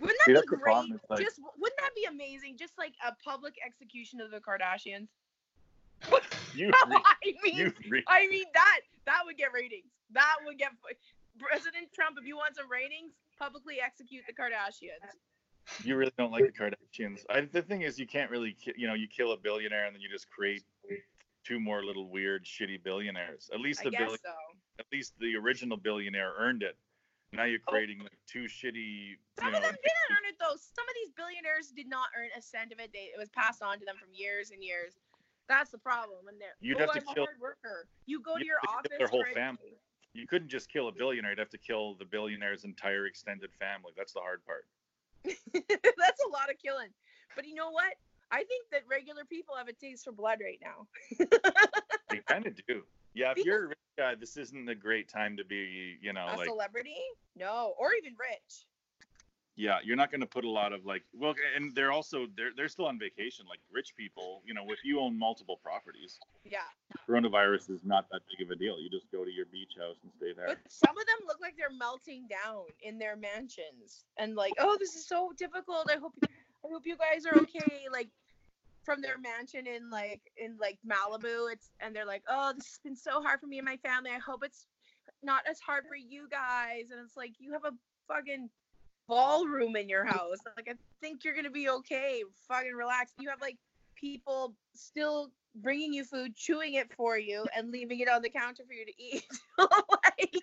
[0.00, 0.74] Wouldn't that that's be great?
[1.10, 2.56] like- Just wouldn't that be amazing?
[2.56, 5.08] Just like a public execution of the Kardashians.
[6.54, 7.12] you, I
[7.44, 7.72] mean, you,
[8.08, 9.92] I mean that that would get ratings.
[10.12, 10.72] That would get
[11.38, 12.16] President Trump.
[12.20, 15.14] If you want some ratings, publicly execute the Kardashians.
[15.84, 17.24] you really don't like the Kardashians.
[17.30, 20.02] I, the thing is, you can't really, you know, you kill a billionaire and then
[20.02, 20.62] you just create
[21.44, 23.50] two more little weird, shitty billionaires.
[23.52, 24.16] At least the so.
[24.78, 26.76] at least the original billionaire earned it.
[27.32, 27.70] Now you're oh.
[27.70, 29.16] creating like two shitty.
[29.38, 30.56] Some you know, of them didn't earn it though.
[30.58, 32.90] Some of these billionaires did not earn a cent of it.
[32.92, 34.98] They, it was passed on to them from years and years.
[35.48, 36.26] That's the problem.
[36.28, 37.86] And they're You'd oh, have to I'm kill- a hard worker.
[38.06, 38.92] You go to your office.
[38.98, 39.78] their whole family.
[40.14, 41.30] You couldn't just kill a billionaire.
[41.32, 43.92] You'd have to kill the billionaire's entire extended family.
[43.96, 44.66] That's the hard part.
[45.24, 46.88] That's a lot of killing.
[47.36, 47.94] But you know what?
[48.32, 50.86] I think that regular people have a taste for blood right now.
[52.10, 52.82] They kind of do.
[53.14, 56.26] Yeah, if you're a rich guy, this isn't a great time to be, you know,
[56.28, 56.96] a like, celebrity?
[57.36, 58.66] No, or even rich.
[59.60, 62.50] Yeah, you're not going to put a lot of like, well, and they're also they're
[62.56, 63.44] they're still on vacation.
[63.46, 66.60] Like rich people, you know, if you own multiple properties, Yeah.
[67.06, 68.80] coronavirus is not that big of a deal.
[68.80, 70.46] You just go to your beach house and stay there.
[70.48, 74.76] But some of them look like they're melting down in their mansions and like, oh,
[74.80, 75.90] this is so difficult.
[75.90, 76.28] I hope I
[76.64, 77.84] hope you guys are okay.
[77.92, 78.08] Like
[78.82, 82.80] from their mansion in like in like Malibu, it's and they're like, oh, this has
[82.82, 84.10] been so hard for me and my family.
[84.10, 84.66] I hope it's
[85.22, 86.90] not as hard for you guys.
[86.90, 87.72] And it's like you have a
[88.08, 88.48] fucking
[89.10, 90.38] ballroom in your house.
[90.56, 92.22] Like I think you're gonna be okay.
[92.48, 93.12] Fucking relax.
[93.18, 93.58] You have like
[93.96, 98.62] people still bringing you food, chewing it for you, and leaving it on the counter
[98.66, 99.24] for you to eat.
[99.58, 100.34] like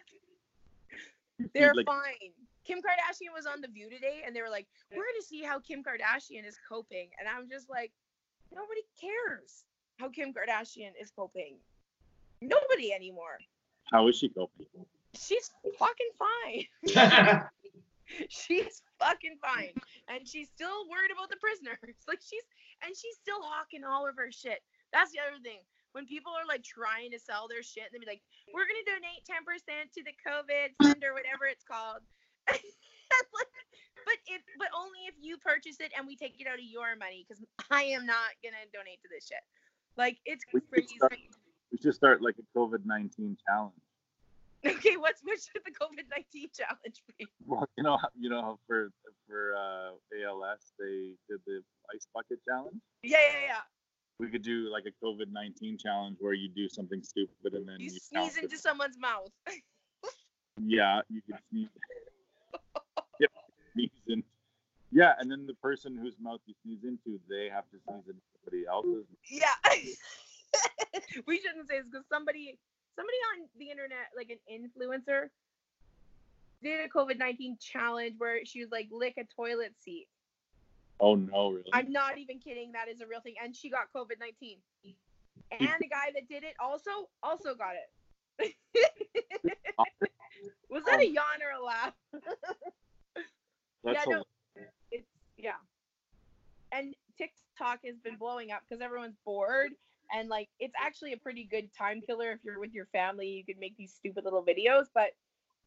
[1.53, 2.31] they're Like- fine.
[2.65, 5.41] Kim Kardashian was on The View today, and they were like, "We're going to see
[5.41, 7.93] how Kim Kardashian is coping," and I'm just like,
[8.53, 9.63] nobody cares
[9.99, 11.55] how Kim Kardashian is coping.
[12.41, 13.37] Nobody anymore.
[13.85, 14.65] How is she coping?
[15.15, 15.49] She's
[15.79, 17.41] fucking fine.
[18.29, 19.75] she's fucking fine,
[20.07, 21.79] and she's still worried about the prisoners.
[22.07, 22.43] Like she's
[22.85, 24.63] and she's still hawking all of her shit.
[24.93, 25.59] That's the other thing.
[25.91, 28.21] When people are like trying to sell their shit, they be like,
[28.53, 32.03] "We're gonna donate ten percent to the COVID fund or whatever it's called."
[32.47, 33.51] That's like,
[34.05, 36.95] but if but only if you purchase it and we take it out of your
[36.95, 39.43] money, because I am not gonna donate to this shit.
[39.95, 40.95] Like it's We should crazy.
[40.99, 41.19] start-
[41.71, 43.75] We should start like a COVID nineteen challenge.
[44.65, 47.27] Okay, what's what should the COVID nineteen challenge be?
[47.45, 48.89] Well, you know, you know, for
[49.27, 49.91] for uh,
[50.25, 51.61] ALS they did the
[51.93, 52.81] ice bucket challenge.
[53.03, 53.61] Yeah, yeah, yeah.
[54.19, 57.77] We could do like a COVID nineteen challenge where you do something stupid and then
[57.79, 58.43] You you, sneeze count it.
[58.45, 59.29] into someone's mouth.
[60.59, 61.69] Yeah, you could sneeze.
[63.19, 63.29] yep,
[63.73, 64.23] sneeze in.
[64.91, 68.21] Yeah, and then the person whose mouth you sneeze into, they have to sneeze into
[68.33, 69.05] somebody else's.
[69.29, 69.53] Yeah.
[71.27, 72.57] we shouldn't say this because somebody
[72.97, 75.29] somebody on the internet, like an influencer,
[76.61, 80.07] did a COVID nineteen challenge where she was like lick a toilet seat.
[80.99, 81.69] Oh no, really?
[81.71, 82.71] I'm not even kidding.
[82.71, 84.57] That is a real thing, and she got COVID nineteen.
[85.51, 88.55] And the guy that did it also also got it.
[90.69, 91.93] Was that a yawn or a laugh?
[93.83, 94.23] That's yeah, no.
[94.91, 95.51] It's yeah.
[96.71, 99.71] And TikTok has been blowing up because everyone's bored
[100.13, 103.27] and like it's actually a pretty good time killer if you're with your family.
[103.27, 104.85] You could make these stupid little videos.
[104.93, 105.11] But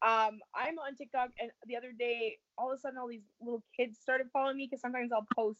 [0.03, 3.63] um, I'm on TikTok and the other day, all of a sudden, all these little
[3.77, 5.59] kids started following me because sometimes I'll post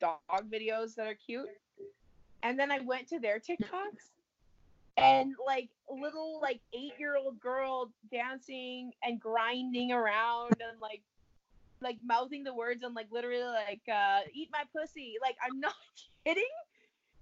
[0.00, 1.48] dog videos that are cute.
[2.42, 4.10] And then I went to their TikToks
[4.96, 11.02] and like little like eight year old girl dancing and grinding around and like
[11.80, 15.74] like mouthing the words and like literally like uh eat my pussy like i'm not
[16.24, 16.44] kidding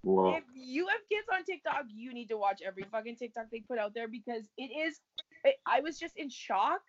[0.03, 0.35] Whoa.
[0.35, 3.77] if you have kids on tiktok you need to watch every fucking tiktok they put
[3.77, 4.99] out there because it is
[5.43, 6.81] it, i was just in shock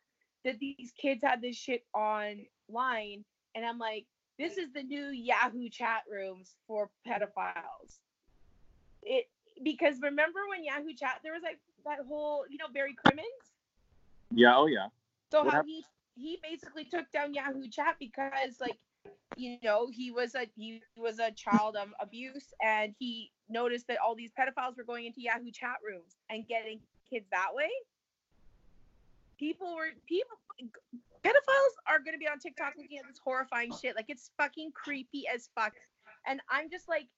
[0.44, 4.06] that these kids had this shit online and i'm like
[4.38, 8.00] this is the new yahoo chat rooms for pedophiles
[9.02, 9.26] it
[9.62, 13.52] because remember when yahoo chat there was like that whole you know barry crimmins
[14.34, 14.56] Yeah.
[14.56, 14.86] Oh yeah.
[15.30, 15.84] so What how hap- he
[16.14, 18.78] he basically took down Yahoo Chat because like
[19.36, 23.98] you know he was a he was a child of abuse and he noticed that
[23.98, 26.80] all these pedophiles were going into Yahoo chat rooms and getting
[27.10, 27.68] kids that way.
[29.38, 30.36] People were people
[31.24, 33.96] pedophiles are gonna be on TikTok looking at this horrifying shit.
[33.96, 35.72] Like it's fucking creepy as fuck.
[36.26, 37.08] And I'm just like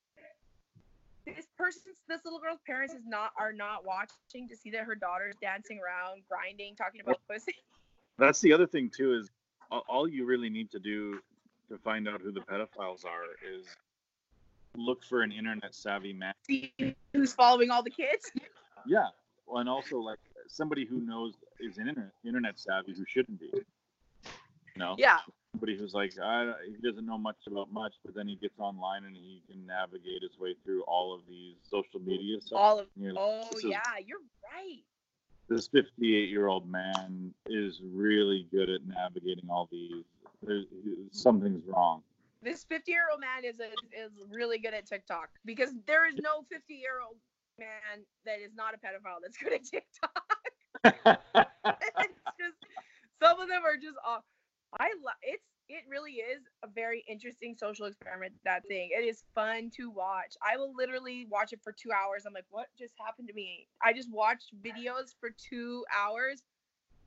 [1.27, 4.95] this person's this little girl's parents is not are not watching to see that her
[4.95, 7.55] daughter's dancing around, grinding, talking about pussy.
[8.19, 9.31] That's the other thing too is
[9.89, 11.19] all you really need to do
[11.69, 13.25] to find out who the pedophiles are
[13.57, 13.67] is
[14.77, 16.35] look for an internet savvy man.
[16.47, 16.73] see
[17.13, 18.31] who's following all the kids.
[18.87, 19.07] Yeah.
[19.47, 23.51] Well, and also like somebody who knows is internet internet savvy who shouldn't be.
[23.55, 24.95] You know.
[24.99, 25.19] Yeah.
[25.53, 29.05] Somebody who's like I, he doesn't know much about much, but then he gets online
[29.05, 32.59] and he can navigate his way through all of these social media stuff.
[32.59, 34.19] All of You're like, oh is- yeah, you're
[34.53, 34.81] right.
[35.49, 40.05] this 58 year old man is really good at navigating all these.
[40.47, 40.67] There's,
[41.11, 42.03] something's wrong.
[42.43, 46.15] This 50 year old man is a, is really good at TikTok because there is
[46.23, 47.17] no 50 year old
[47.59, 50.25] man that is not a pedophile that's good at TikTok.
[50.85, 52.59] it's just
[53.23, 54.23] some of them are just off.
[54.79, 58.35] I love it's it really is a very interesting social experiment.
[58.45, 60.35] That thing, it is fun to watch.
[60.43, 62.25] I will literally watch it for two hours.
[62.27, 63.67] I'm like, what just happened to me?
[63.83, 66.43] I just watched videos for two hours,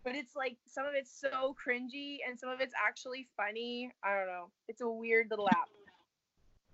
[0.08, 3.91] but it's like some of it's so cringy and some of it's actually funny.
[4.05, 4.49] I don't know.
[4.70, 5.68] It's a weird little app.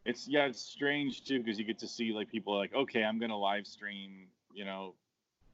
[0.05, 3.17] It's yeah, it's strange too because you get to see like people like, okay, I'm
[3.17, 4.93] gonna live stream, you know,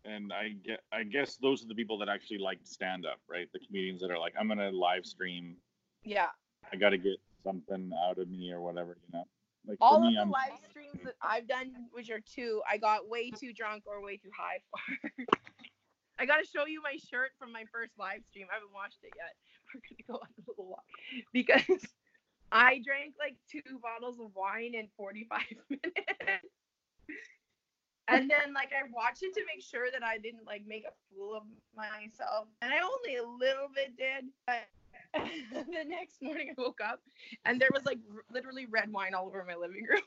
[0.03, 3.47] and I get I guess those are the people that actually like stand up, right?
[3.53, 5.55] The comedians that are like, I'm gonna live stream.
[6.03, 6.27] Yeah.
[6.73, 7.15] I got to get
[7.45, 9.25] something out of me or whatever, you know.
[9.65, 12.77] Like All me, of the I'm live streams that I've done, which are two, I
[12.77, 15.25] got way too drunk or way too high for.
[16.19, 18.47] I gotta show you my shirt from my first live stream.
[18.51, 19.33] I haven't watched it yet.
[19.73, 20.85] We're gonna go on a little walk
[21.33, 21.95] because
[22.51, 26.45] I drank like two bottles of wine in 45 minutes.
[28.07, 30.93] And then like I watched it to make sure that I didn't like make a
[31.09, 31.43] fool of
[31.75, 32.47] myself.
[32.61, 34.25] And I only a little bit did.
[34.45, 34.67] But
[35.53, 37.01] the next morning I woke up
[37.45, 40.01] and there was like r- literally red wine all over my living room.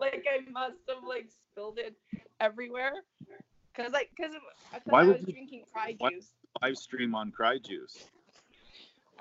[0.00, 1.96] like I must have like spilled it
[2.40, 2.92] everywhere.
[3.76, 4.30] Cause like, cause
[4.72, 6.28] I Why I was you- drinking cry juice.
[6.60, 8.04] live stream on Cry Juice.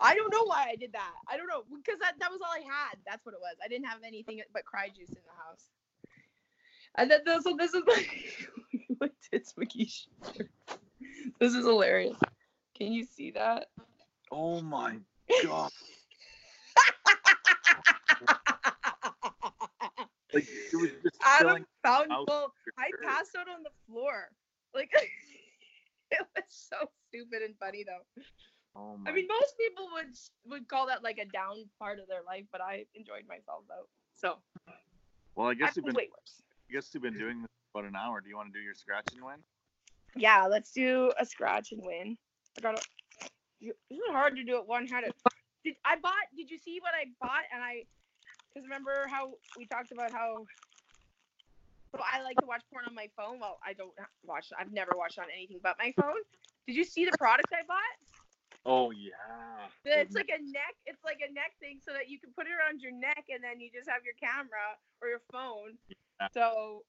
[0.04, 1.14] I don't know why I did that.
[1.30, 2.98] I don't know because that, that was all I had.
[3.06, 3.56] That's what it was.
[3.64, 5.70] I didn't have anything but cry juice in the house.
[6.96, 8.50] And then this, so this is like
[8.98, 10.08] what tits McGee.
[11.40, 12.18] This is hilarious.
[12.76, 13.68] Can you see that?
[14.32, 14.98] Oh my
[15.44, 15.72] god!
[20.34, 24.30] Like it was just Adam found well, I passed out on the floor.
[24.74, 24.92] Like
[26.12, 26.78] it was so
[27.10, 28.24] stupid and funny though.
[28.76, 30.16] Oh my I mean, most people would
[30.46, 33.88] would call that like a down part of their life, but I enjoyed myself though.
[34.16, 34.38] So
[35.36, 35.98] well, I guess I've you've been.
[35.98, 38.22] I guess you've been doing this for about an hour.
[38.22, 39.44] Do you want to do your scratch and win?
[40.16, 42.18] Yeah, let's do a scratch and win.
[42.64, 42.76] I
[43.60, 45.14] you- It's hard to do it one handed.
[45.64, 46.14] Did I bought?
[46.36, 47.44] Did you see what I bought?
[47.54, 47.86] And I,
[48.54, 50.46] because remember how we talked about how.
[51.92, 53.40] So I like to watch porn on my phone.
[53.40, 53.92] Well, I don't
[54.24, 54.48] watch.
[54.58, 56.24] I've never watched on anything but my phone.
[56.68, 57.98] Did you see the product I bought?
[58.66, 59.10] Oh yeah.
[59.84, 60.76] It's like a neck.
[60.86, 63.44] It's like a neck thing, so that you can put it around your neck, and
[63.44, 65.78] then you just have your camera or your phone.
[65.90, 66.28] Yeah.
[66.34, 66.84] So,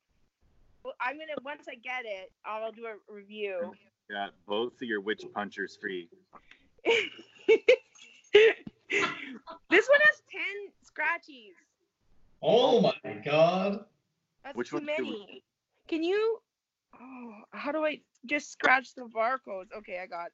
[0.85, 3.73] well, I'm gonna once I get it, I'll do a review.
[4.11, 6.09] Yeah, both of your witch punchers free.
[6.85, 6.99] this
[9.89, 10.43] one has 10
[10.85, 11.55] scratchies.
[12.43, 13.85] Oh my god.
[14.45, 15.45] That's Which too one do we- many.
[15.89, 16.41] Can you?
[17.01, 19.73] Oh, how do I just scratch the barcodes?
[19.79, 20.31] Okay, I got.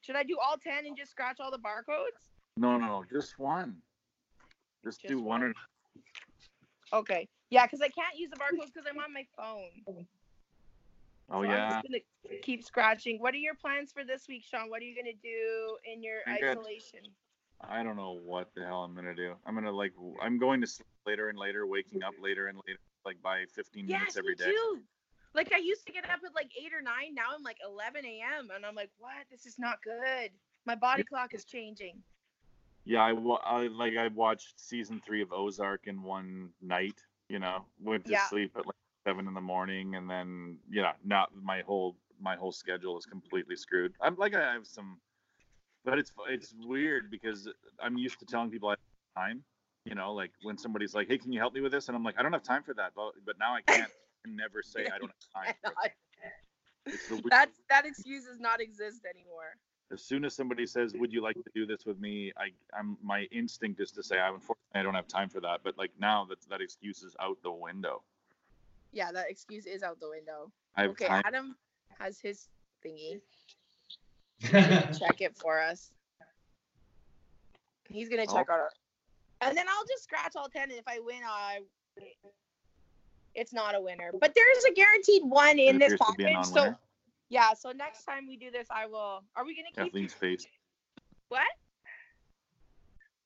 [0.00, 2.16] Should I do all 10 and just scratch all the barcodes?
[2.56, 3.82] No, no, no, just one.
[4.84, 5.54] Just, Just do one or one.
[6.92, 7.28] Okay.
[7.50, 10.06] Yeah, because I can't use the barcodes because I'm on my phone.
[11.30, 11.70] oh So I'm yeah.
[11.70, 13.18] just gonna keep scratching.
[13.20, 14.70] What are your plans for this week, Sean?
[14.70, 16.58] What are you gonna do in your I'm good.
[16.58, 17.00] isolation?
[17.60, 19.34] I don't know what the hell I'm gonna do.
[19.44, 19.92] I'm gonna like
[20.22, 22.78] I'm going to sleep later and later, waking up later and later,
[23.08, 24.50] like by 15 Yes, minutes every me day.
[24.50, 24.82] too.
[25.34, 27.14] Like I used to get up at like eight or nine.
[27.14, 28.50] Now I'm like 11 a.m.
[28.54, 29.24] and I'm like, what?
[29.30, 30.30] This is not good.
[30.66, 32.02] My body clock is changing.
[32.84, 33.10] Yeah, I,
[33.44, 37.00] I like I watched season three of Ozark in one night.
[37.28, 38.26] You know, went to Yeah.
[38.28, 38.74] sleep at like
[39.06, 43.56] seven in the morning, and then yeah, now my whole my whole schedule is completely
[43.56, 43.92] screwed.
[44.00, 44.98] I'm like I have some,
[45.84, 47.48] but it's it's weird because
[47.82, 49.44] I'm used to telling people I have time.
[49.88, 52.04] You know, like when somebody's like, "Hey, can you help me with this?" and I'm
[52.04, 53.90] like, "I don't have time for that," but but now I can't
[54.26, 55.54] I never say I don't have time.
[55.64, 55.92] For it.
[56.86, 59.56] It's the weird- That's that excuse does not exist anymore.
[59.90, 62.98] as soon as somebody says, "Would you like to do this with me?" I, I'm
[63.02, 65.92] my instinct is to say, "I unfortunately I don't have time for that." But like
[65.98, 68.02] now that that excuse is out the window.
[68.92, 70.52] Yeah, that excuse is out the window.
[70.76, 71.22] I have Okay, time.
[71.24, 71.56] Adam
[71.98, 72.48] has his
[72.84, 73.20] thingy.
[74.98, 75.90] Check it for us.
[77.88, 78.70] He's gonna check out our.
[79.40, 81.60] And then I'll just scratch all ten, and if I win, I.
[83.34, 86.28] It's not a winner, but there's a guaranteed one in this appears to be a
[86.28, 86.52] package.
[86.52, 86.74] So
[87.28, 89.22] yeah, so next time we do this, I will.
[89.36, 90.46] Are we gonna keep Kathleen's face.
[91.28, 91.46] what?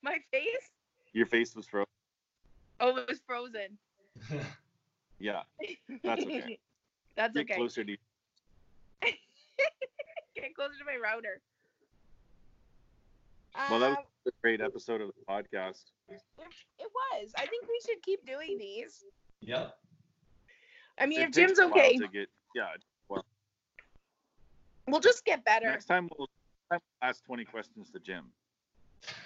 [0.02, 0.70] My face?
[1.12, 1.86] Your face was frozen.
[2.80, 3.78] Oh, it was frozen.
[5.22, 5.42] Yeah.
[6.02, 6.58] That's okay.
[7.16, 7.54] That's Get okay.
[7.54, 7.96] closer to.
[10.34, 11.40] Get closer to my router.
[13.70, 15.84] Well, that was Um, a great episode of the podcast.
[16.08, 16.20] it,
[16.78, 17.32] it was.
[17.36, 19.04] I think we should keep doing these.
[19.40, 19.76] yep.
[20.98, 22.68] I mean, It if Jim's okay, To get, yeah.
[23.08, 23.24] Well,
[24.86, 25.70] we'll just get better.
[25.70, 26.28] next time we'll,
[26.70, 28.26] next time we'll ask 20 questions to Jim.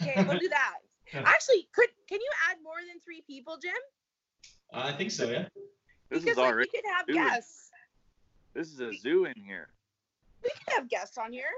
[0.00, 0.74] Okay, we'll do that.
[1.14, 3.72] Actually, could can you add more than three people, Jim?
[4.72, 5.48] I think so, yeah.
[6.10, 6.68] This because is like, already.
[6.72, 7.70] we could have doing- guests.
[8.54, 9.68] This is a zoo in here.
[10.42, 11.50] We could have guests on here.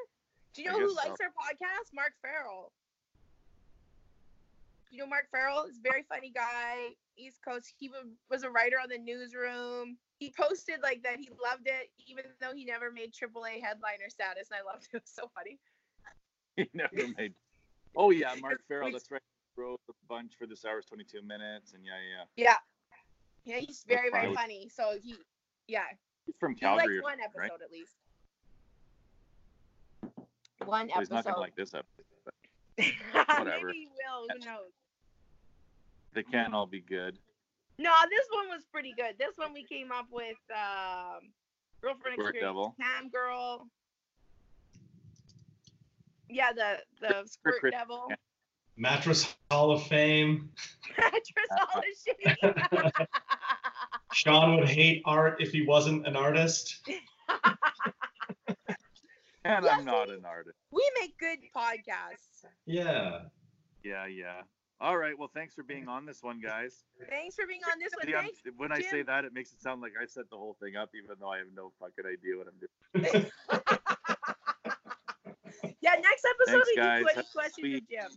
[0.55, 0.95] Do you know who so.
[0.97, 1.95] likes our podcast?
[1.95, 2.73] Mark Farrell.
[4.91, 5.67] Do you know Mark Farrell?
[5.67, 6.95] He's a very funny guy.
[7.17, 7.75] East Coast.
[7.79, 7.91] He
[8.31, 9.99] was a writer on the newsroom.
[10.19, 14.49] He posted like that he loved it, even though he never made AAA headliner status,
[14.51, 14.89] and I loved it.
[14.97, 15.59] It was so funny.
[16.57, 17.35] he never made.
[17.97, 18.91] Oh yeah, Mark Farrell.
[18.91, 19.21] That's right.
[19.57, 22.25] Wrote a bunch for this hour's 22 minutes, and yeah, yeah.
[22.37, 22.57] Yeah.
[23.45, 24.69] Yeah, he's very, very funny.
[24.73, 25.15] So he,
[25.69, 25.85] yeah,
[26.27, 27.51] He's from he liked Calgary, one episode right?
[27.65, 27.97] at least.
[30.65, 31.31] One So he's not episode.
[31.31, 32.05] gonna like this episode.
[32.25, 32.35] but
[33.39, 33.67] whatever.
[33.67, 34.27] Maybe he will.
[34.33, 34.71] Who knows?
[36.15, 37.19] They can't all be good.
[37.79, 39.15] No, this one was pretty good.
[39.19, 41.21] This one we came up with um,
[41.81, 42.75] girlfriend Squirt experience, Devil.
[42.81, 43.69] cam girl.
[46.29, 48.07] Yeah, the the squirt Chris- devil.
[48.11, 48.17] yeah.
[48.77, 50.51] Mattress Hall of Fame.
[50.99, 51.25] Mattress
[51.75, 53.09] all the shit.
[54.13, 56.81] Sean would hate art if he wasn't an artist.
[59.49, 60.57] And Yes, I'm not an artist.
[60.71, 62.45] we make good podcasts.
[62.67, 63.21] Yeah.
[63.83, 64.43] Yeah, yeah.
[64.81, 65.19] All right.
[65.19, 66.85] Well, thanks for being on this one, guys.
[67.09, 68.07] Thanks for being on this one.
[68.07, 68.39] See, Thanks.
[68.59, 70.91] when I say that, it makes it sound like I set the whole thing up,
[70.95, 73.27] even though I have no fucking idea what I'm doing.
[75.81, 76.99] Yeah, next episode Thanks, we guys.
[76.99, 78.11] do 20 Have questions sweet- Jim.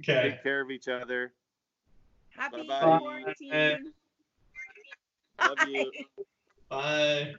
[0.00, 0.30] Okay.
[0.30, 1.32] Take care of each other.
[2.36, 2.98] Happy Bye-bye.
[2.98, 3.92] quarantine.
[5.40, 5.90] Love you.
[6.68, 7.34] Bye.